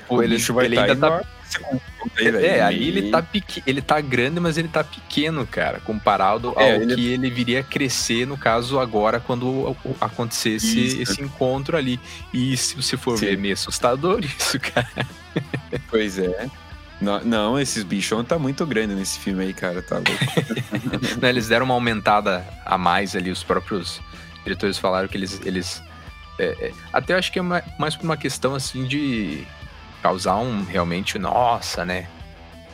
o 0.09 0.23
ele, 0.23 0.37
ele 0.37 0.78
ainda 0.78 0.97
tá. 0.97 1.25
É, 2.16 2.57
é, 2.57 2.62
aí 2.62 2.88
ele 2.88 3.11
tá, 3.11 3.23
pequ... 3.23 3.62
ele 3.66 3.83
tá 3.83 4.00
grande, 4.00 4.40
mas 4.40 4.57
ele 4.57 4.69
tá 4.69 4.83
pequeno, 4.83 5.47
cara, 5.47 5.81
comparado 5.81 6.54
é, 6.57 6.75
ao 6.75 6.83
ele... 6.83 6.95
que 6.95 7.09
ele 7.09 7.31
viria 7.31 7.61
a 7.61 7.62
crescer, 7.62 8.26
no 8.26 8.38
caso, 8.38 8.81
agora, 8.81 9.21
quando 9.21 9.76
acontecesse 10.00 10.87
isso. 10.87 11.02
esse 11.02 11.23
encontro 11.23 11.76
ali. 11.76 12.00
E 12.33 12.57
se 12.57 12.75
você 12.75 12.97
for 12.97 13.19
Sim. 13.19 13.26
ver, 13.26 13.35
é 13.35 13.37
meio 13.37 13.54
assustador 13.54 14.25
isso, 14.25 14.59
cara. 14.59 15.07
Pois 15.88 16.19
é. 16.19 16.49
Não, 17.00 17.21
não, 17.25 17.59
esses 17.59 17.83
bichos 17.83 18.25
tá 18.26 18.38
muito 18.38 18.64
grande 18.64 18.95
nesse 18.95 19.19
filme 19.19 19.43
aí, 19.43 19.52
cara, 19.52 19.83
tá 19.83 19.97
louco. 19.97 21.19
não, 21.21 21.29
eles 21.29 21.49
deram 21.49 21.64
uma 21.64 21.75
aumentada 21.75 22.47
a 22.64 22.79
mais 22.79 23.17
ali, 23.17 23.31
os 23.31 23.43
próprios 23.43 24.00
diretores 24.45 24.79
falaram 24.79 25.09
que 25.09 25.17
eles. 25.17 25.41
eles 25.45 25.83
é, 26.38 26.45
é, 26.61 26.73
até 26.93 27.14
acho 27.14 27.33
que 27.33 27.38
é 27.38 27.43
mais 27.43 27.97
por 27.97 28.05
uma 28.05 28.17
questão 28.17 28.55
assim 28.55 28.87
de 28.87 29.45
causar 30.00 30.37
um 30.37 30.64
realmente, 30.64 31.19
nossa, 31.19 31.85
né? 31.85 32.07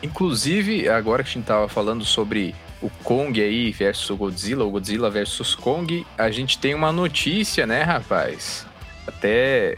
Inclusive, 0.02 0.88
agora 0.88 1.22
que 1.22 1.30
a 1.30 1.32
gente 1.32 1.46
tava 1.46 1.68
falando 1.68 2.04
sobre 2.04 2.54
o 2.80 2.88
Kong 3.02 3.40
aí 3.40 3.72
versus 3.72 4.10
o 4.10 4.16
Godzilla, 4.16 4.64
o 4.64 4.70
Godzilla 4.70 5.10
versus 5.10 5.54
Kong, 5.54 6.06
a 6.16 6.30
gente 6.30 6.58
tem 6.58 6.74
uma 6.74 6.92
notícia, 6.92 7.66
né, 7.66 7.82
rapaz? 7.82 8.66
Até 9.06 9.76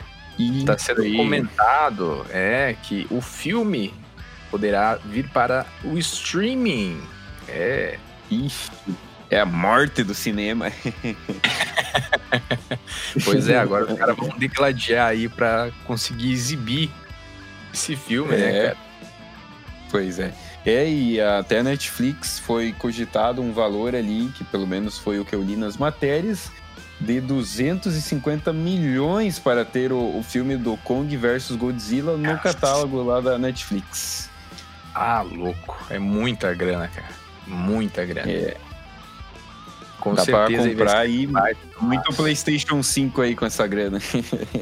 está 0.58 0.78
sendo 0.78 1.02
aí. 1.02 1.16
comentado, 1.16 2.26
é, 2.30 2.76
que 2.82 3.06
o 3.10 3.20
filme 3.20 3.94
poderá 4.50 4.96
vir 4.96 5.28
para 5.28 5.66
o 5.84 5.98
streaming. 5.98 7.00
É. 7.48 7.98
Ixi, 8.30 8.70
é 9.30 9.40
a 9.40 9.46
morte 9.46 10.02
do 10.02 10.14
cinema. 10.14 10.72
pois 13.24 13.48
é, 13.48 13.58
agora 13.58 13.90
os 13.90 13.98
caras 13.98 14.16
vão 14.16 14.28
degladiar 14.38 15.08
aí 15.08 15.28
para 15.28 15.70
conseguir 15.86 16.32
exibir 16.32 16.90
esse 17.72 17.94
filme, 17.96 18.36
né, 18.36 18.40
é. 18.40 18.52
né, 18.52 18.62
cara? 18.68 18.76
Pois 19.90 20.18
é. 20.18 20.32
É, 20.64 20.88
e 20.88 21.20
até 21.20 21.60
a 21.60 21.62
Netflix 21.62 22.38
foi 22.38 22.72
cogitado 22.72 23.40
um 23.40 23.52
valor 23.52 23.94
ali, 23.94 24.30
que 24.36 24.44
pelo 24.44 24.66
menos 24.66 24.98
foi 24.98 25.18
o 25.18 25.24
que 25.24 25.34
eu 25.34 25.42
li 25.42 25.56
nas 25.56 25.76
matérias, 25.76 26.50
de 27.00 27.20
250 27.20 28.52
milhões 28.52 29.38
para 29.38 29.64
ter 29.64 29.90
o, 29.90 30.18
o 30.18 30.22
filme 30.22 30.56
do 30.56 30.76
Kong 30.78 31.16
versus 31.16 31.56
Godzilla 31.56 32.16
no 32.16 32.38
catálogo 32.38 33.02
lá 33.02 33.20
da 33.20 33.38
Netflix. 33.38 34.28
Ah, 34.94 35.22
louco. 35.22 35.78
É 35.88 35.98
muita 35.98 36.52
grana, 36.52 36.88
cara. 36.88 37.08
Muita 37.46 38.04
grana. 38.04 38.30
É. 38.30 38.56
Com 39.98 40.14
Dá 40.14 40.24
certeza. 40.24 40.62
Pra 40.62 40.70
comprar 40.70 40.98
aí 40.98 41.28
muito 41.80 42.12
PlayStation 42.14 42.82
5 42.82 43.20
aí 43.22 43.34
com 43.34 43.46
essa 43.46 43.66
grana. 43.66 43.98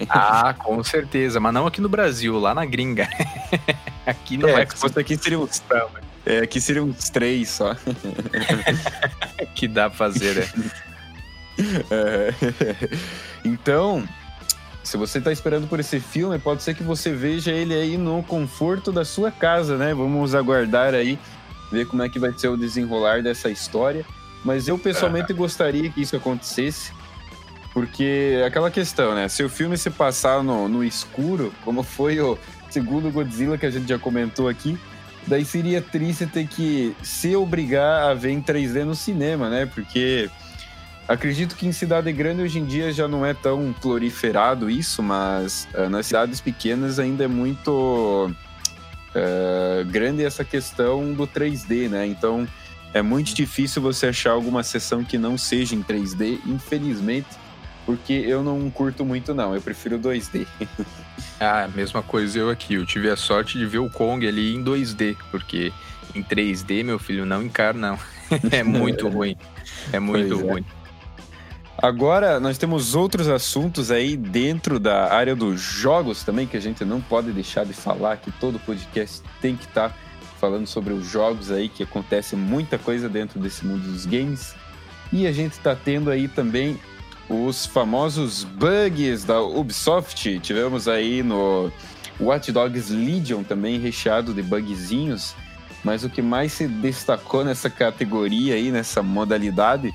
Ah, 0.08 0.54
com 0.54 0.82
certeza. 0.82 1.38
Mas 1.38 1.52
não 1.52 1.66
aqui 1.66 1.80
no 1.80 1.88
Brasil, 1.88 2.38
lá 2.38 2.54
na 2.54 2.64
gringa. 2.64 3.08
aqui 4.06 4.36
não 4.36 4.48
é. 4.48 4.62
é 4.62 4.66
se 4.66 4.76
fosse 4.76 4.98
aqui 4.98 5.16
seria 5.16 5.38
uns, 5.38 5.62
é, 6.24 6.38
aqui 6.38 6.60
seria 6.60 6.82
uns 6.82 7.10
três 7.10 7.50
só. 7.50 7.76
que 9.54 9.68
dá 9.68 9.88
pra 9.90 9.98
fazer, 9.98 10.34
né? 10.36 10.70
É. 11.90 12.32
Então, 13.44 14.06
se 14.82 14.96
você 14.96 15.18
está 15.18 15.30
esperando 15.30 15.68
por 15.68 15.78
esse 15.80 16.00
filme, 16.00 16.38
pode 16.38 16.62
ser 16.62 16.74
que 16.74 16.82
você 16.82 17.12
veja 17.12 17.50
ele 17.50 17.74
aí 17.74 17.98
no 17.98 18.22
conforto 18.22 18.90
da 18.90 19.04
sua 19.04 19.30
casa, 19.30 19.76
né? 19.76 19.92
Vamos 19.92 20.34
aguardar 20.34 20.94
aí, 20.94 21.18
ver 21.70 21.86
como 21.86 22.02
é 22.02 22.08
que 22.08 22.18
vai 22.18 22.32
ser 22.32 22.48
o 22.48 22.56
desenrolar 22.56 23.22
dessa 23.22 23.50
história. 23.50 24.04
Mas 24.44 24.66
eu 24.68 24.78
pessoalmente 24.78 25.32
gostaria 25.34 25.90
que 25.90 26.00
isso 26.00 26.16
acontecesse, 26.16 26.92
porque 27.72 28.42
aquela 28.46 28.70
questão, 28.70 29.14
né? 29.14 29.28
Se 29.28 29.42
o 29.42 29.48
filme 29.48 29.76
se 29.76 29.90
passar 29.90 30.42
no, 30.42 30.68
no 30.68 30.82
escuro, 30.82 31.52
como 31.64 31.82
foi 31.82 32.18
o 32.20 32.38
segundo 32.70 33.10
Godzilla 33.10 33.58
que 33.58 33.66
a 33.66 33.70
gente 33.70 33.88
já 33.88 33.98
comentou 33.98 34.48
aqui, 34.48 34.78
daí 35.26 35.44
seria 35.44 35.82
triste 35.82 36.26
ter 36.26 36.46
que 36.46 36.96
se 37.02 37.36
obrigar 37.36 38.08
a 38.08 38.14
ver 38.14 38.30
em 38.30 38.40
3D 38.40 38.84
no 38.84 38.94
cinema, 38.94 39.50
né? 39.50 39.66
Porque 39.66 40.30
Acredito 41.08 41.56
que 41.56 41.66
em 41.66 41.72
cidade 41.72 42.12
grande 42.12 42.42
hoje 42.42 42.58
em 42.58 42.66
dia 42.66 42.92
já 42.92 43.08
não 43.08 43.24
é 43.24 43.32
tão 43.32 43.74
proliferado 43.80 44.68
isso, 44.68 45.02
mas 45.02 45.66
uh, 45.74 45.88
nas 45.88 46.06
cidades 46.06 46.38
pequenas 46.38 46.98
ainda 46.98 47.24
é 47.24 47.26
muito 47.26 48.30
uh, 48.30 49.84
grande 49.86 50.22
essa 50.22 50.44
questão 50.44 51.14
do 51.14 51.26
3D, 51.26 51.88
né? 51.88 52.06
Então, 52.06 52.46
É 52.92 53.02
muito 53.02 53.34
difícil 53.34 53.82
você 53.82 54.06
achar 54.06 54.32
alguma 54.32 54.62
sessão 54.62 55.04
que 55.04 55.18
não 55.18 55.36
seja 55.36 55.74
em 55.74 55.82
3D, 55.82 56.40
infelizmente, 56.46 57.28
porque 57.84 58.12
eu 58.12 58.42
não 58.42 58.70
curto 58.70 59.04
muito 59.04 59.34
não, 59.34 59.54
eu 59.54 59.60
prefiro 59.60 59.98
2D. 59.98 60.46
ah, 61.40 61.68
mesma 61.74 62.02
coisa 62.02 62.38
eu 62.38 62.50
aqui. 62.50 62.74
Eu 62.74 62.86
tive 62.86 63.10
a 63.10 63.16
sorte 63.16 63.58
de 63.58 63.66
ver 63.66 63.78
o 63.78 63.90
Kong 63.90 64.26
ali 64.26 64.54
em 64.54 64.62
2D, 64.64 65.16
porque 65.30 65.72
em 66.14 66.22
3D, 66.22 66.84
meu 66.84 66.98
filho, 66.98 67.24
não 67.24 67.42
encaro 67.42 67.78
não. 67.78 67.98
é 68.50 68.62
muito 68.62 69.08
ruim. 69.08 69.36
É 69.92 69.98
muito 69.98 70.36
pois 70.36 70.40
é. 70.40 70.50
ruim. 70.50 70.64
É. 70.74 70.77
Agora, 71.80 72.40
nós 72.40 72.58
temos 72.58 72.96
outros 72.96 73.28
assuntos 73.28 73.92
aí 73.92 74.16
dentro 74.16 74.80
da 74.80 75.12
área 75.12 75.36
dos 75.36 75.60
jogos 75.60 76.24
também, 76.24 76.44
que 76.44 76.56
a 76.56 76.60
gente 76.60 76.84
não 76.84 77.00
pode 77.00 77.30
deixar 77.30 77.64
de 77.64 77.72
falar, 77.72 78.16
que 78.16 78.32
todo 78.32 78.58
podcast 78.58 79.22
tem 79.40 79.54
que 79.54 79.64
estar 79.64 79.90
tá 79.90 79.94
falando 80.40 80.66
sobre 80.66 80.92
os 80.92 81.06
jogos 81.06 81.52
aí, 81.52 81.68
que 81.68 81.84
acontece 81.84 82.34
muita 82.34 82.78
coisa 82.78 83.08
dentro 83.08 83.38
desse 83.38 83.64
mundo 83.64 83.84
dos 83.84 84.06
games. 84.06 84.56
E 85.12 85.24
a 85.24 85.30
gente 85.30 85.52
está 85.52 85.76
tendo 85.76 86.10
aí 86.10 86.26
também 86.26 86.80
os 87.28 87.64
famosos 87.64 88.42
bugs 88.42 89.22
da 89.22 89.40
Ubisoft. 89.40 90.40
Tivemos 90.40 90.88
aí 90.88 91.22
no 91.22 91.70
Watch 92.18 92.50
Dogs 92.50 92.92
Legion 92.92 93.44
também 93.44 93.78
recheado 93.78 94.34
de 94.34 94.42
bugzinhos, 94.42 95.32
mas 95.84 96.02
o 96.02 96.10
que 96.10 96.22
mais 96.22 96.52
se 96.54 96.66
destacou 96.66 97.44
nessa 97.44 97.70
categoria 97.70 98.56
aí, 98.56 98.72
nessa 98.72 99.00
modalidade, 99.00 99.94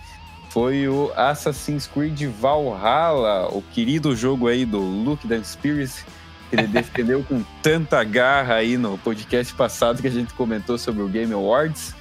foi 0.53 0.87
o 0.87 1.11
Assassin's 1.15 1.87
Creed 1.87 2.21
Valhalla, 2.39 3.47
o 3.51 3.59
querido 3.59 4.15
jogo 4.15 4.47
aí 4.47 4.65
do 4.65 4.77
Luke 4.77 5.27
Dan 5.27 5.43
Spears, 5.43 6.05
que 6.47 6.55
ele 6.55 6.67
defendeu 6.69 7.23
com 7.23 7.43
tanta 7.63 8.03
garra 8.03 8.53
aí 8.53 8.77
no 8.77 8.95
podcast 8.99 9.51
passado 9.55 9.99
que 9.99 10.07
a 10.07 10.11
gente 10.11 10.31
comentou 10.35 10.77
sobre 10.77 11.01
o 11.01 11.07
Game 11.07 11.33
Awards. 11.33 11.95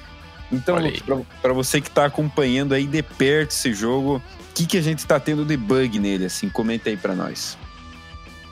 Então, 0.51 0.77
Luke, 0.77 1.03
para 1.41 1.51
você 1.51 1.81
que 1.81 1.87
está 1.87 2.05
acompanhando 2.05 2.75
aí 2.75 2.85
de 2.85 3.01
perto 3.01 3.49
esse 3.49 3.73
jogo, 3.73 4.17
o 4.17 4.53
que, 4.53 4.67
que 4.67 4.77
a 4.77 4.83
gente 4.83 4.99
está 4.99 5.19
tendo 5.19 5.43
de 5.43 5.57
bug 5.57 5.97
nele, 5.97 6.25
assim? 6.25 6.47
Comenta 6.47 6.91
aí 6.91 6.95
para 6.95 7.15
nós. 7.15 7.57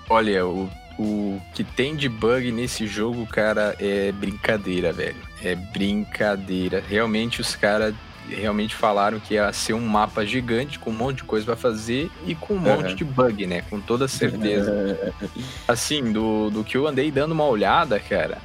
Olha, 0.10 0.48
o, 0.48 0.68
o 0.98 1.40
que 1.54 1.64
tem 1.64 1.96
de 1.96 2.10
bug 2.10 2.52
nesse 2.52 2.88
jogo, 2.88 3.28
cara, 3.28 3.76
é 3.80 4.12
brincadeira, 4.12 4.92
velho. 4.92 5.22
É 5.44 5.54
brincadeira. 5.54 6.84
Realmente 6.90 7.40
os 7.40 7.56
caras 7.56 7.94
realmente 8.30 8.76
falaram 8.76 9.20
que 9.20 9.34
ia 9.34 9.52
ser 9.52 9.74
um 9.74 9.86
mapa 9.86 10.26
gigante 10.26 10.80
com 10.80 10.90
um 10.92 10.94
monte 10.94 11.18
de 11.18 11.24
coisa 11.24 11.46
para 11.46 11.56
fazer 11.56 12.10
e 12.26 12.36
com 12.36 12.56
um 12.56 12.60
monte 12.60 12.96
de 12.96 13.04
bug, 13.04 13.46
né? 13.46 13.62
Com 13.70 13.80
toda 13.80 14.08
certeza. 14.08 15.14
assim, 15.68 16.12
do, 16.12 16.50
do 16.50 16.64
que 16.64 16.78
eu 16.78 16.88
andei 16.88 17.12
dando 17.12 17.32
uma 17.32 17.46
olhada, 17.46 18.00
cara, 18.00 18.38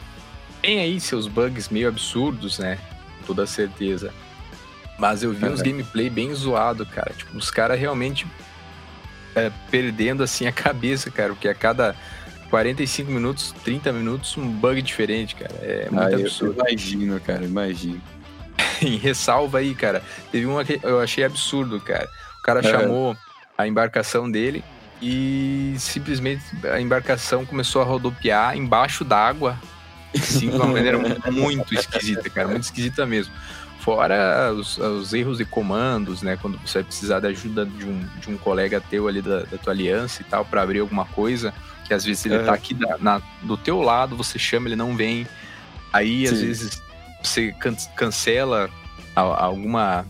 tem 0.63 0.81
aí 0.81 1.01
seus 1.01 1.29
bugs 1.29 1.69
meio 1.69 1.89
absurdos, 1.89 2.59
né? 2.59 2.79
Com 3.21 3.27
toda 3.27 3.47
certeza. 3.47 4.13
Mas 4.99 5.23
eu 5.23 5.33
vi 5.33 5.45
uns 5.45 5.61
gameplay 5.61 6.09
bem 6.09 6.35
zoado, 6.35 6.87
cara. 6.87 7.13
Tipo, 7.13 7.37
os 7.37 7.51
caras 7.51 7.79
realmente 7.79 8.27
é, 9.35 9.53
perdendo 9.71 10.23
assim 10.23 10.47
a 10.47 10.53
cabeça, 10.53 11.11
cara, 11.11 11.35
porque 11.35 11.49
a 11.49 11.55
cada 11.55 11.95
45 12.49 13.11
minutos, 13.11 13.55
30 13.65 13.93
minutos, 13.93 14.37
um 14.37 14.49
bug 14.49 14.81
diferente, 14.81 15.35
cara. 15.35 15.55
É 15.61 15.89
muito 15.91 16.15
ah, 16.15 16.19
absurdo. 16.19 16.61
Imagino, 16.61 17.21
cara, 17.21 17.45
imagino. 17.45 18.01
em 18.83 18.97
ressalva 18.97 19.59
aí, 19.59 19.75
cara. 19.75 20.03
Teve 20.31 20.47
uma 20.47 20.65
que 20.65 20.81
eu 20.83 21.01
achei 21.01 21.25
absurdo, 21.25 21.81
cara. 21.81 22.09
O 22.39 22.43
cara 22.43 22.61
é. 22.61 22.63
chamou 22.63 23.17
a 23.57 23.67
embarcação 23.67 24.31
dele 24.31 24.65
e 25.01 25.75
simplesmente 25.79 26.43
a 26.71 26.81
embarcação 26.81 27.45
começou 27.45 27.83
a 27.83 27.85
rodopiar 27.85 28.57
embaixo 28.57 29.05
d'água. 29.05 29.59
Assim, 30.15 30.49
de 30.49 30.57
uma 30.57 30.67
maneira 30.67 30.99
muito 31.31 31.75
esquisita, 31.75 32.29
cara. 32.31 32.49
Muito 32.49 32.65
esquisita 32.65 33.05
mesmo. 33.05 33.33
Fora 33.81 34.53
os, 34.53 34.79
os, 34.79 35.13
erros 35.13 35.39
de 35.39 35.45
comandos, 35.45 36.23
né? 36.23 36.37
Quando 36.41 36.59
você 36.59 36.79
vai 36.79 36.85
precisar 36.85 37.21
da 37.21 37.29
ajuda 37.29 37.65
de 37.65 37.85
um, 37.85 38.01
de 38.19 38.31
um 38.31 38.37
colega 38.37 38.81
teu 38.81 39.07
ali 39.07 39.23
da, 39.23 39.43
da 39.43 39.59
tua 39.59 39.73
aliança 39.73 40.23
e 40.23 40.25
tal, 40.25 40.45
para 40.45 40.63
abrir 40.63 40.81
alguma 40.81 41.05
coisa, 41.05 41.55
que 41.87 41.95
às 41.95 42.05
vezes 42.05 42.27
ele 42.27 42.41
tá 42.41 42.53
aqui 42.53 42.75
da, 42.75 42.99
na, 42.99 43.23
do 43.43 43.57
teu 43.57 43.81
lado, 43.81 44.17
você 44.17 44.39
chama, 44.39 44.67
ele 44.69 44.77
não 44.77 44.97
vem. 44.97 45.27
Aí, 45.93 46.27
Sim. 46.27 46.35
às 46.35 46.41
vezes, 46.41 46.83
você 47.27 47.53
can 47.53 47.75
cancela 47.95 48.71
alguma 49.15 50.07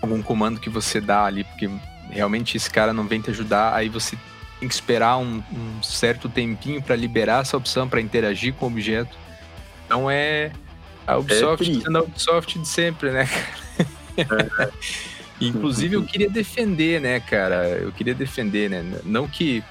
algum 0.00 0.22
comando 0.22 0.60
que 0.60 0.70
você 0.70 1.00
dá 1.00 1.24
ali, 1.24 1.44
porque 1.44 1.68
realmente 2.10 2.56
esse 2.56 2.70
cara 2.70 2.92
não 2.92 3.06
vem 3.06 3.20
te 3.20 3.30
ajudar, 3.30 3.74
aí 3.74 3.88
você 3.88 4.16
tem 4.60 4.68
que 4.68 4.74
esperar 4.74 5.18
um, 5.18 5.42
um 5.52 5.82
certo 5.82 6.28
tempinho 6.28 6.80
para 6.80 6.96
liberar 6.96 7.42
essa 7.42 7.56
opção 7.56 7.88
para 7.88 8.00
interagir 8.00 8.54
com 8.54 8.66
o 8.66 8.68
objeto. 8.68 9.16
Então 9.84 10.10
é 10.10 10.52
a 11.06 11.16
Ubisoft 11.16 11.70
é 11.70 11.80
sendo 11.80 11.98
a 11.98 12.02
Ubisoft 12.02 12.58
de 12.58 12.68
sempre, 12.68 13.10
né? 13.10 13.28
É. 14.16 14.70
Inclusive 15.40 15.96
eu 15.96 16.02
queria 16.02 16.30
defender, 16.30 17.00
né, 17.00 17.20
cara? 17.20 17.68
Eu 17.78 17.92
queria 17.92 18.14
defender, 18.14 18.70
né? 18.70 19.00
Não 19.04 19.28
que 19.28 19.62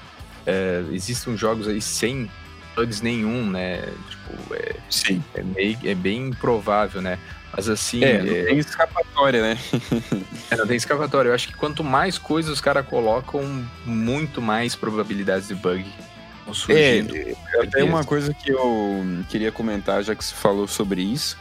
é, 0.46 0.84
existam 0.92 1.36
jogos 1.36 1.66
aí 1.66 1.80
sem 1.80 2.30
bugs 2.76 3.00
nenhum, 3.00 3.50
né? 3.50 3.88
Tipo, 4.10 4.54
é, 4.54 4.76
Sim. 4.90 5.24
É, 5.34 5.42
meio, 5.42 5.78
é 5.82 5.94
bem 5.94 6.28
improvável, 6.28 7.00
né? 7.00 7.18
Mas 7.56 7.68
assim. 7.68 8.04
É, 8.04 8.22
não 8.22 8.32
é... 8.32 8.44
tem 8.44 8.58
escapatória, 8.58 9.42
né? 9.42 9.58
é, 10.50 10.56
não 10.56 10.66
tem 10.66 10.76
escapatória. 10.76 11.30
Eu 11.30 11.34
acho 11.34 11.48
que 11.48 11.54
quanto 11.54 11.82
mais 11.82 12.18
coisas 12.18 12.52
os 12.52 12.60
caras 12.60 12.86
colocam, 12.86 13.66
muito 13.86 14.42
mais 14.42 14.76
probabilidades 14.76 15.48
de 15.48 15.54
bug 15.54 15.84
vão 16.44 16.54
surgindo. 16.54 17.16
É, 17.16 17.34
até 17.62 17.82
uma 17.82 18.04
coisa 18.04 18.32
que 18.32 18.50
eu 18.50 19.04
queria 19.28 19.50
comentar, 19.50 20.02
já 20.02 20.14
que 20.14 20.24
você 20.24 20.34
falou 20.34 20.68
sobre 20.68 21.02
isso. 21.02 21.36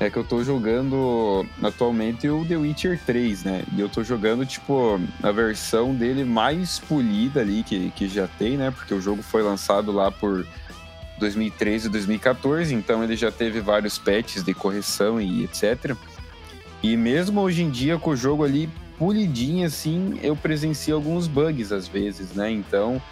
É 0.00 0.08
que 0.08 0.16
eu 0.16 0.22
tô 0.22 0.44
jogando 0.44 1.44
atualmente 1.62 2.28
o 2.28 2.44
The 2.44 2.56
Witcher 2.56 3.00
3, 3.04 3.42
né? 3.42 3.64
E 3.76 3.80
eu 3.80 3.88
tô 3.88 4.04
jogando, 4.04 4.46
tipo, 4.46 5.00
a 5.22 5.32
versão 5.32 5.92
dele 5.92 6.24
mais 6.24 6.78
polida 6.78 7.40
ali 7.40 7.64
que, 7.64 7.90
que 7.90 8.08
já 8.08 8.28
tem, 8.28 8.56
né? 8.56 8.70
Porque 8.70 8.94
o 8.94 9.00
jogo 9.00 9.22
foi 9.22 9.42
lançado 9.42 9.90
lá 9.90 10.10
por 10.10 10.46
2013 11.18 11.88
e 11.88 11.90
2014, 11.90 12.74
então 12.74 13.02
ele 13.02 13.16
já 13.16 13.32
teve 13.32 13.60
vários 13.60 13.98
patches 13.98 14.44
de 14.44 14.54
correção 14.54 15.20
e 15.20 15.42
etc. 15.42 15.96
E 16.80 16.96
mesmo 16.96 17.40
hoje 17.40 17.62
em 17.62 17.70
dia, 17.70 17.98
com 17.98 18.10
o 18.10 18.16
jogo 18.16 18.44
ali 18.44 18.70
polidinho 18.98 19.66
assim, 19.66 20.18
eu 20.22 20.36
presencio 20.36 20.94
alguns 20.94 21.26
bugs 21.26 21.72
às 21.72 21.88
vezes, 21.88 22.32
né? 22.34 22.50
Então, 22.50 23.02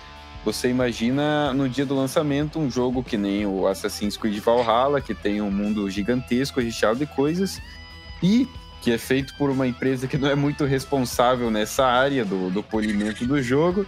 você 0.46 0.68
imagina 0.68 1.52
no 1.52 1.68
dia 1.68 1.85
do 1.85 1.96
lançamento 1.96 2.61
um 2.61 2.70
jogo 2.70 3.02
que 3.02 3.16
nem 3.16 3.44
o 3.44 3.66
Assassin's 3.66 4.16
Creed 4.16 4.38
Valhalla, 4.38 5.00
que 5.00 5.12
tem 5.12 5.40
um 5.40 5.50
mundo 5.50 5.90
gigantesco, 5.90 6.61
recheado 6.61 7.00
de 7.00 7.06
coisas, 7.06 7.61
e 8.22 8.48
que 8.80 8.92
é 8.92 8.96
feito 8.96 9.35
por 9.35 9.50
uma 9.50 9.66
empresa 9.66 10.06
que 10.06 10.16
não 10.16 10.28
é 10.28 10.37
muito 10.37 10.64
responsável 10.64 11.50
nessa 11.50 11.85
área 11.85 12.24
do, 12.24 12.48
do 12.48 12.62
polimento 12.62 13.26
do 13.26 13.42
jogo. 13.42 13.85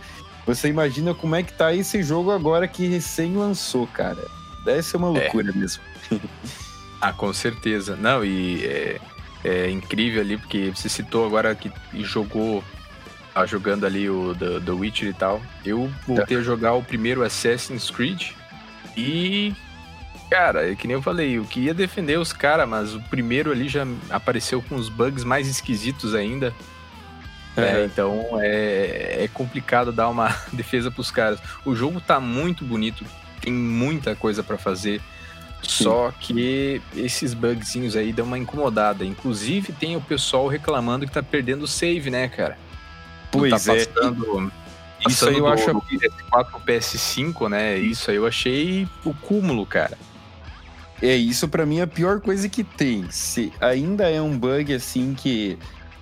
Você 0.47 0.67
imagina 0.67 1.15
como 1.15 1.37
é 1.37 1.45
que 1.45 1.53
tá 1.53 1.73
esse 1.73 2.03
jogo 2.03 2.33
agora 2.33 2.67
que 2.67 2.89
recém 2.89 3.37
lançou, 3.37 3.87
cara. 3.87 4.27
Deve 4.65 4.83
ser 4.83 4.97
uma 4.97 5.17
é. 5.17 5.23
loucura 5.23 5.53
é. 5.53 5.57
mesmo. 5.57 5.81
ah, 7.01 7.13
com 7.13 7.33
certeza. 7.33 7.95
Não, 7.95 8.25
e 8.25 8.67
é, 8.67 9.01
é, 9.45 9.71
incrível 9.71 10.21
ali, 10.23 10.37
porque 10.37 10.73
você 10.75 10.89
citou 10.89 11.25
agora 11.25 11.55
que 11.55 11.71
jogou 12.03 12.65
Tá 13.39 13.47
jogando 13.47 13.87
ali 13.87 14.11
o 14.11 14.35
The, 14.35 14.59
The 14.67 14.73
Witcher 14.73 15.09
e 15.11 15.13
tal. 15.13 15.41
Eu 15.65 15.89
voltei 16.05 16.39
a 16.39 16.41
jogar 16.41 16.73
o 16.73 16.83
primeiro 16.83 17.23
Assassin's 17.23 17.89
Creed 17.89 18.33
e. 18.97 19.55
Cara, 20.29 20.73
é 20.73 20.75
que 20.75 20.89
nem 20.89 20.97
eu 20.97 21.03
falei, 21.03 21.39
eu 21.39 21.45
queria 21.45 21.73
defender 21.73 22.19
os 22.19 22.33
caras, 22.33 22.69
mas 22.69 22.97
o 22.97 23.01
primeiro 23.03 23.53
ali 23.53 23.69
já 23.69 23.87
apareceu 24.11 24.61
com 24.61 24.75
os 24.75 24.89
bugs 24.89 25.23
mais 25.23 25.47
esquisitos 25.47 26.17
ainda. 26.17 26.53
É, 27.57 27.85
então 27.85 28.29
é, 28.41 29.23
é 29.23 29.29
complicado 29.33 29.93
dar 29.93 30.09
uma 30.09 30.35
defesa 30.53 30.91
pros 30.91 31.13
caras. 31.13 31.39
O 31.65 31.77
jogo 31.77 32.01
tá 32.01 32.19
muito 32.19 32.65
bonito, 32.65 33.05
tem 33.41 33.53
muita 33.53 34.17
coisa 34.17 34.43
para 34.43 34.59
fazer. 34.59 35.01
Sim. 35.63 35.85
Só 35.85 36.13
que 36.19 36.83
esses 36.97 37.35
bugzinhos 37.35 37.95
aí 37.95 38.13
dão 38.13 38.27
uma 38.27 38.39
incomodada. 38.39 39.05
Inclusive, 39.05 39.73
tem 39.73 39.95
o 39.95 40.01
pessoal 40.01 40.49
reclamando 40.49 41.07
que 41.07 41.13
tá 41.13 41.23
perdendo 41.23 41.63
o 41.63 41.69
save, 41.69 42.11
né, 42.11 42.27
cara? 42.27 42.59
Pois 43.31 43.51
tá 43.51 43.75
passando, 43.75 44.53
é. 44.53 44.69
Isso 45.09 45.29
aí 45.29 45.35
eu 45.35 45.41
do, 45.41 45.49
acho. 45.49 45.73
Do 45.73 45.81
PS4 45.83 46.51
pro 46.51 46.61
PS5, 46.61 47.49
né? 47.49 47.79
Isso 47.79 48.11
aí 48.11 48.17
eu 48.17 48.27
achei 48.27 48.89
o 49.05 49.15
cúmulo, 49.15 49.65
cara. 49.65 49.97
É, 51.01 51.15
isso 51.15 51.47
para 51.49 51.65
mim 51.65 51.79
é 51.79 51.83
a 51.83 51.87
pior 51.87 52.21
coisa 52.21 52.49
que 52.49 52.65
tem. 52.65 53.09
Se 53.11 53.53
ainda 53.61 54.11
é 54.11 54.21
um 54.21 54.37
bug 54.37 54.75
assim 54.75 55.15
que 55.15 55.57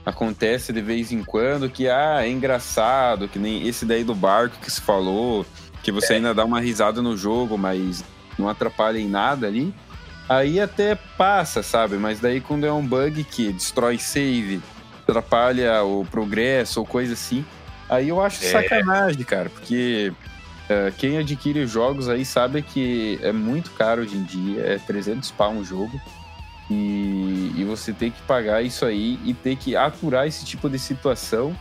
acontece 0.05 0.73
de 0.73 0.81
vez 0.81 1.12
em 1.12 1.23
quando, 1.23 1.69
que 1.69 1.89
ah, 1.89 2.21
é 2.23 2.31
engraçado, 2.31 3.29
que 3.29 3.39
nem 3.39 3.67
esse 3.67 3.85
daí 3.85 4.05
do 4.05 4.15
barco 4.15 4.57
que 4.62 4.71
se 4.71 4.81
falou, 4.81 5.45
que 5.83 5.93
você 5.93 6.15
é. 6.15 6.17
ainda 6.17 6.33
dá 6.33 6.45
uma 6.45 6.61
risada 6.61 7.03
no 7.03 7.17
jogo, 7.17 7.59
mas 7.59 8.05
não 8.39 8.49
atrapalha 8.49 8.99
em 8.99 9.09
nada 9.09 9.47
ali. 9.47 9.75
Aí 10.29 10.59
até 10.59 10.95
passa, 10.95 11.62
sabe? 11.62 11.97
Mas 11.97 12.21
daí 12.21 12.41
quando 12.41 12.65
é 12.65 12.73
um 12.73 12.85
bug 12.85 13.23
que 13.25 13.53
destrói 13.53 13.99
save, 13.99 14.62
atrapalha 15.07 15.83
o 15.85 16.05
progresso 16.05 16.81
ou 16.81 16.87
coisa 16.87 17.12
assim. 17.12 17.45
Aí 17.88 18.09
eu 18.09 18.21
acho 18.21 18.45
é. 18.45 18.49
sacanagem, 18.49 19.23
cara, 19.23 19.49
porque 19.49 20.12
uh, 20.69 20.92
quem 20.99 21.19
adquire 21.19 21.66
jogos 21.66 22.09
aí 22.09 22.25
sabe 22.25 22.62
que 22.62 23.19
é 23.23 23.31
muito 23.31 23.71
caro 23.73 24.03
hoje 24.03 24.16
em 24.16 24.25
dia, 24.25 24.62
é 24.62 24.79
300 24.79 25.31
pau 25.31 25.53
um 25.53 25.64
jogo. 25.64 26.01
E 26.69 27.53
e, 27.55 27.64
você 27.64 27.92
ter 27.92 28.11
que 28.11 28.21
pagar 28.23 28.61
isso 28.61 28.85
aí 28.85 29.19
e 29.25 29.33
ter 29.33 29.57
que 29.57 29.77
aturar 29.77 30.27
esse 30.27 30.45
tipo 30.45 30.69
de 30.69 30.79
situação 30.79 31.57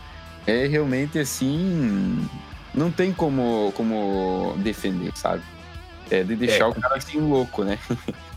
é 0.48 0.66
realmente 0.68 1.20
assim. 1.20 2.28
Não 2.74 2.92
tem 2.92 3.14
como, 3.14 3.72
como 3.76 4.56
defender, 4.58 5.12
sabe? 5.16 5.42
É 6.12 6.24
de 6.24 6.36
deixar 6.36 6.66
é, 6.66 6.68
o 6.68 6.74
cara 6.74 6.98
assim 6.98 7.20
louco, 7.20 7.64
né? 7.64 7.80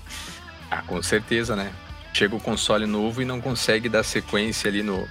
ah, 0.70 0.82
com 0.82 1.02
certeza, 1.02 1.56
né? 1.56 1.72
Chega 2.12 2.34
o 2.34 2.40
console 2.40 2.86
novo 2.86 3.22
e 3.22 3.24
não 3.24 3.40
consegue 3.40 3.88
dar 3.88 4.02
sequência 4.02 4.68
ali 4.68 4.82
no. 4.82 5.06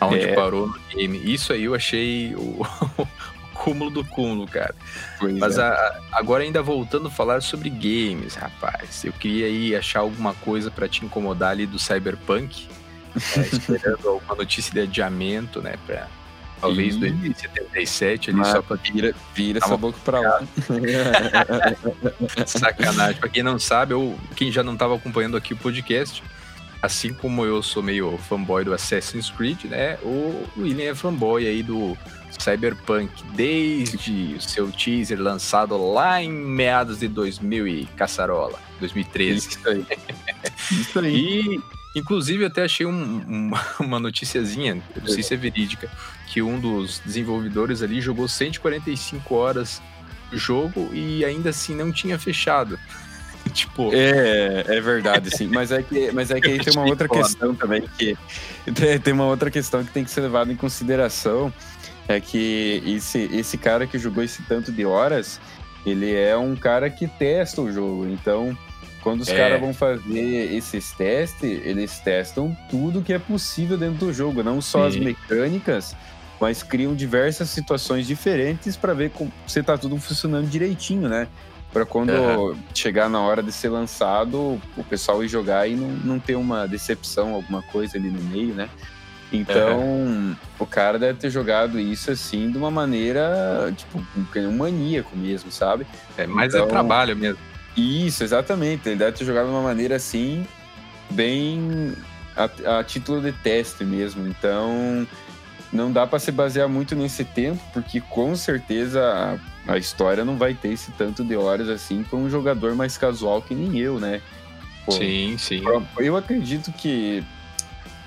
Onde 0.00 0.24
é. 0.24 0.34
parou 0.34 0.66
no 0.66 0.78
game. 0.94 1.32
Isso 1.32 1.52
aí 1.52 1.64
eu 1.64 1.74
achei 1.74 2.34
o, 2.34 2.66
cúmulo 3.54 3.90
do 3.90 4.04
cúmulo, 4.04 4.46
cara. 4.46 4.74
Pois 5.18 5.38
Mas 5.38 5.56
é. 5.56 5.62
a, 5.62 6.00
agora 6.12 6.42
ainda 6.42 6.62
voltando 6.62 7.08
a 7.08 7.10
falar 7.10 7.40
sobre 7.40 7.70
games, 7.70 8.34
rapaz. 8.34 9.04
Eu 9.04 9.12
queria 9.12 9.46
aí 9.46 9.74
achar 9.74 10.00
alguma 10.00 10.34
coisa 10.34 10.70
para 10.70 10.88
te 10.88 11.04
incomodar 11.04 11.52
ali 11.52 11.64
do 11.64 11.78
Cyberpunk. 11.78 12.68
É, 13.36 13.40
esperando 13.46 14.08
alguma 14.08 14.34
notícia 14.34 14.72
de 14.72 14.80
adiamento, 14.80 15.62
né? 15.62 15.76
Pra, 15.86 16.08
talvez 16.60 16.96
2077 16.96 18.30
ali 18.30 18.44
só 18.44 18.60
pra. 18.60 18.76
Vira, 18.76 19.14
vira 19.34 19.58
essa 19.62 19.76
boca 19.76 19.98
pra 20.04 20.20
lá. 20.20 20.42
Sacanagem. 22.46 23.20
Pra 23.20 23.28
quem 23.28 23.42
não 23.42 23.58
sabe, 23.58 23.94
ou 23.94 24.18
quem 24.36 24.52
já 24.52 24.62
não 24.62 24.76
tava 24.76 24.96
acompanhando 24.96 25.36
aqui 25.36 25.54
o 25.54 25.56
podcast, 25.56 26.22
assim 26.84 27.14
como 27.14 27.44
eu 27.44 27.62
sou 27.62 27.82
meio 27.82 28.16
fanboy 28.18 28.64
do 28.64 28.74
Assassin's 28.74 29.30
Creed, 29.30 29.64
né? 29.64 29.96
O 30.02 30.44
William 30.56 30.90
é 30.90 30.94
fanboy 30.94 31.46
aí 31.46 31.62
do 31.62 31.96
Cyberpunk 32.38 33.10
desde 33.34 34.34
o 34.36 34.40
seu 34.40 34.70
teaser 34.70 35.18
lançado 35.20 35.76
lá 35.92 36.22
em 36.22 36.30
meados 36.30 36.98
de 36.98 37.08
2000 37.08 37.66
e 37.66 37.86
caçarola, 37.96 38.58
2013. 38.80 39.48
Isso 39.48 39.68
aí. 39.68 39.86
Isso 40.70 40.98
aí. 40.98 41.14
E, 41.14 41.98
inclusive, 41.98 42.44
até 42.44 42.64
achei 42.64 42.84
um, 42.84 43.50
uma 43.80 43.98
noticiazinha, 43.98 44.82
não 45.00 45.08
sei 45.08 45.22
se 45.22 45.32
é 45.32 45.36
verídica, 45.38 45.90
que 46.26 46.42
um 46.42 46.60
dos 46.60 47.00
desenvolvedores 47.04 47.82
ali 47.82 48.00
jogou 48.00 48.28
145 48.28 49.34
horas 49.34 49.80
do 50.30 50.36
jogo 50.36 50.90
e 50.92 51.24
ainda 51.24 51.50
assim 51.50 51.74
não 51.74 51.90
tinha 51.90 52.18
fechado. 52.18 52.78
tipo. 53.52 53.90
É, 53.92 54.64
é 54.66 54.80
verdade, 54.80 55.30
sim. 55.36 55.48
Mas 55.48 55.70
é 55.70 55.82
que, 55.82 56.12
mas 56.12 56.30
é 56.30 56.40
que 56.40 56.50
aí 56.50 56.58
tem 56.58 56.72
uma 56.72 56.86
outra 56.86 57.08
questão 57.08 57.54
também 57.54 57.82
que. 57.98 58.16
Tem 59.04 59.12
uma 59.12 59.26
outra 59.26 59.50
questão 59.50 59.84
que 59.84 59.92
tem 59.92 60.02
que 60.02 60.10
ser 60.10 60.22
levada 60.22 60.50
em 60.50 60.56
consideração 60.56 61.52
é 62.08 62.18
que 62.18 62.82
esse, 62.86 63.28
esse 63.32 63.58
cara 63.58 63.86
que 63.86 63.98
jogou 63.98 64.22
esse 64.22 64.42
tanto 64.42 64.72
de 64.72 64.84
horas, 64.84 65.40
ele 65.84 66.14
é 66.14 66.36
um 66.36 66.56
cara 66.56 66.88
que 66.90 67.06
testa 67.06 67.60
o 67.60 67.70
jogo. 67.70 68.06
Então, 68.06 68.56
quando 69.02 69.20
os 69.20 69.28
é. 69.28 69.36
caras 69.36 69.60
vão 69.60 69.74
fazer 69.74 70.54
esses 70.54 70.92
testes, 70.92 71.60
eles 71.64 71.98
testam 71.98 72.56
tudo 72.70 73.02
que 73.02 73.12
é 73.12 73.18
possível 73.18 73.76
dentro 73.76 74.06
do 74.06 74.12
jogo, 74.12 74.42
não 74.42 74.60
só 74.60 74.90
Sim. 74.90 74.98
as 74.98 75.04
mecânicas, 75.04 75.96
mas 76.40 76.62
criam 76.62 76.94
diversas 76.94 77.50
situações 77.50 78.06
diferentes 78.06 78.76
para 78.76 78.94
ver 78.94 79.12
se 79.46 79.62
tá 79.62 79.78
tudo 79.78 79.96
funcionando 79.98 80.48
direitinho, 80.48 81.08
né? 81.08 81.28
Para 81.74 81.84
quando 81.84 82.10
uhum. 82.10 82.56
chegar 82.72 83.10
na 83.10 83.20
hora 83.20 83.42
de 83.42 83.50
ser 83.50 83.68
lançado, 83.68 84.62
o 84.76 84.84
pessoal 84.84 85.24
ir 85.24 85.28
jogar 85.28 85.68
e 85.68 85.74
não, 85.74 85.88
não 85.88 86.18
ter 86.20 86.36
uma 86.36 86.68
decepção, 86.68 87.34
alguma 87.34 87.62
coisa 87.62 87.98
ali 87.98 88.08
no 88.10 88.22
meio, 88.22 88.54
né? 88.54 88.70
Então, 89.32 89.80
uhum. 89.80 90.36
o 90.56 90.66
cara 90.66 91.00
deve 91.00 91.18
ter 91.18 91.30
jogado 91.30 91.80
isso 91.80 92.12
assim 92.12 92.48
de 92.48 92.56
uma 92.56 92.70
maneira, 92.70 93.74
tipo, 93.76 94.00
um 94.36 94.56
maníaco 94.56 95.16
mesmo, 95.16 95.50
sabe? 95.50 95.84
É, 96.16 96.28
mas 96.28 96.54
é 96.54 96.58
então, 96.58 96.68
é 96.68 96.70
trabalho 96.70 97.16
mesmo. 97.16 97.40
Isso, 97.76 98.22
exatamente. 98.22 98.88
Ele 98.88 98.96
deve 98.96 99.16
ter 99.16 99.24
jogado 99.24 99.46
de 99.46 99.50
uma 99.50 99.62
maneira 99.62 99.96
assim, 99.96 100.46
bem 101.10 101.92
a, 102.36 102.78
a 102.78 102.84
título 102.84 103.20
de 103.20 103.32
teste 103.32 103.84
mesmo. 103.84 104.28
Então, 104.28 105.04
não 105.72 105.90
dá 105.90 106.06
para 106.06 106.20
se 106.20 106.30
basear 106.30 106.68
muito 106.68 106.94
nesse 106.94 107.24
tempo, 107.24 107.60
porque 107.72 108.00
com 108.00 108.36
certeza 108.36 109.40
a, 109.66 109.78
história 109.78 110.24
não 110.24 110.36
vai 110.36 110.54
ter 110.54 110.68
esse 110.68 110.90
tanto 110.92 111.24
de 111.24 111.36
horas 111.36 111.68
assim 111.68 112.02
para 112.02 112.18
um 112.18 112.28
jogador 112.28 112.74
mais 112.74 112.96
casual 112.96 113.42
que 113.42 113.54
nem 113.54 113.78
eu, 113.78 113.98
né? 113.98 114.20
Pô, 114.84 114.92
sim, 114.92 115.36
sim. 115.38 115.62
Eu 115.98 116.16
acredito 116.16 116.70
que 116.72 117.24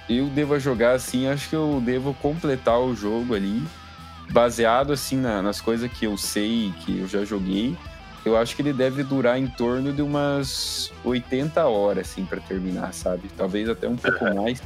eu 0.10 0.28
devo 0.28 0.58
jogar 0.60 0.94
assim, 0.94 1.28
acho 1.28 1.50
que 1.50 1.56
eu 1.56 1.82
devo 1.84 2.14
completar 2.16 2.80
o 2.80 2.96
jogo 2.96 3.36
ali, 3.36 3.64
baseado 4.32 4.94
assim 4.94 5.18
na, 5.18 5.42
nas 5.42 5.60
coisas 5.60 5.92
que 5.92 6.06
eu 6.06 6.18
sei, 6.18 6.74
que 6.80 7.00
eu 7.00 7.08
já 7.08 7.26
joguei. 7.26 7.76
Eu 8.26 8.36
acho 8.36 8.56
que 8.56 8.62
ele 8.62 8.74
deve 8.74 9.04
durar 9.04 9.40
em 9.40 9.48
torno 9.48 9.94
de 9.94 10.02
umas 10.02 10.92
80 11.04 11.66
horas, 11.66 12.10
assim, 12.10 12.26
para 12.26 12.42
terminar, 12.42 12.94
sabe? 12.94 13.30
Talvez 13.38 13.70
até 13.70 13.88
um 13.88 13.96
pouco 13.96 14.24
mais. 14.36 14.62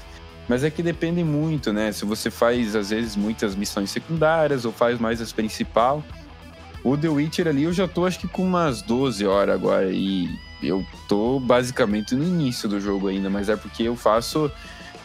Mas 0.47 0.63
é 0.63 0.69
que 0.69 0.81
depende 0.81 1.23
muito, 1.23 1.71
né? 1.71 1.91
Se 1.91 2.03
você 2.03 2.31
faz, 2.31 2.75
às 2.75 2.89
vezes, 2.89 3.15
muitas 3.15 3.55
missões 3.55 3.91
secundárias 3.91 4.65
ou 4.65 4.71
faz 4.71 4.99
mais 4.99 5.21
as 5.21 5.31
principal. 5.31 6.03
O 6.83 6.97
The 6.97 7.09
Witcher 7.09 7.47
ali 7.47 7.63
eu 7.63 7.73
já 7.73 7.87
tô, 7.87 8.05
acho 8.05 8.19
que 8.19 8.27
com 8.27 8.43
umas 8.43 8.81
12 8.81 9.25
horas 9.25 9.55
agora. 9.55 9.89
E 9.91 10.29
eu 10.61 10.85
tô 11.07 11.39
basicamente 11.39 12.15
no 12.15 12.23
início 12.23 12.67
do 12.67 12.79
jogo 12.79 13.07
ainda, 13.07 13.29
mas 13.29 13.49
é 13.49 13.55
porque 13.55 13.83
eu 13.83 13.95
faço 13.95 14.51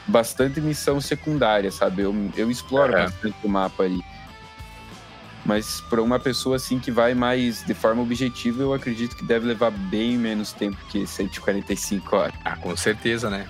bastante 0.07 0.61
missão 0.61 1.01
secundária, 1.01 1.71
sabe? 1.71 2.03
Eu, 2.03 2.15
eu 2.37 2.51
exploro 2.51 2.95
é. 2.95 3.05
bastante 3.05 3.37
o 3.43 3.49
mapa 3.49 3.83
ali. 3.83 4.01
Mas 5.45 5.81
para 5.83 6.03
uma 6.03 6.19
pessoa 6.19 6.57
assim 6.57 6.79
que 6.79 6.91
vai 6.91 7.15
mais 7.15 7.65
de 7.65 7.73
forma 7.73 8.03
objetiva, 8.03 8.63
eu 8.63 8.75
acredito 8.75 9.15
que 9.15 9.25
deve 9.25 9.47
levar 9.47 9.71
bem 9.71 10.19
menos 10.19 10.53
tempo 10.53 10.77
que 10.89 11.07
145 11.07 12.17
horas. 12.17 12.35
Ah, 12.45 12.57
com 12.57 12.77
certeza, 12.77 13.31
né? 13.31 13.47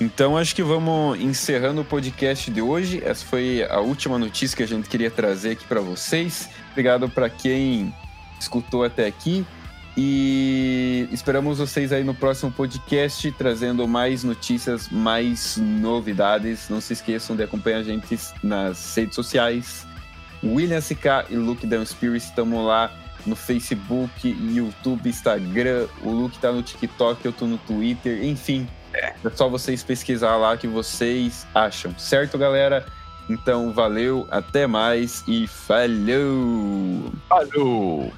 Então 0.00 0.36
acho 0.36 0.54
que 0.54 0.62
vamos 0.62 1.20
encerrando 1.20 1.80
o 1.80 1.84
podcast 1.84 2.50
de 2.50 2.62
hoje. 2.62 3.02
Essa 3.04 3.24
foi 3.24 3.64
a 3.68 3.80
última 3.80 4.18
notícia 4.18 4.56
que 4.56 4.62
a 4.62 4.68
gente 4.68 4.88
queria 4.88 5.10
trazer 5.10 5.52
aqui 5.52 5.64
para 5.64 5.80
vocês. 5.80 6.48
Obrigado 6.70 7.08
para 7.08 7.28
quem 7.28 7.92
escutou 8.38 8.84
até 8.84 9.06
aqui. 9.06 9.44
E 10.00 11.08
esperamos 11.10 11.58
vocês 11.58 11.92
aí 11.92 12.04
no 12.04 12.14
próximo 12.14 12.52
podcast, 12.52 13.32
trazendo 13.32 13.88
mais 13.88 14.22
notícias, 14.22 14.88
mais 14.88 15.56
novidades. 15.56 16.68
Não 16.68 16.80
se 16.80 16.92
esqueçam 16.92 17.34
de 17.34 17.42
acompanhar 17.42 17.78
a 17.78 17.82
gente 17.82 18.16
nas 18.40 18.94
redes 18.94 19.16
sociais. 19.16 19.84
William 20.44 20.80
CK 20.80 21.30
e 21.30 21.34
Luke 21.34 21.66
Down 21.66 21.84
Spirit 21.84 22.24
estamos 22.24 22.64
lá 22.64 22.92
no 23.26 23.34
Facebook, 23.34 24.28
YouTube, 24.28 25.08
Instagram. 25.08 25.88
O 26.02 26.10
Luke 26.10 26.38
tá 26.38 26.52
no 26.52 26.62
TikTok, 26.62 27.24
eu 27.24 27.32
tô 27.32 27.46
no 27.48 27.58
Twitter. 27.58 28.24
Enfim, 28.24 28.68
é 28.94 29.14
só 29.34 29.48
vocês 29.48 29.82
pesquisar 29.82 30.36
lá 30.36 30.56
que 30.56 30.66
vocês 30.66 31.46
acham. 31.54 31.96
Certo, 31.98 32.38
galera? 32.38 32.84
Então, 33.28 33.72
valeu, 33.72 34.26
até 34.30 34.66
mais 34.66 35.22
e 35.28 35.46
falou! 35.46 37.12
Falou! 37.28 38.12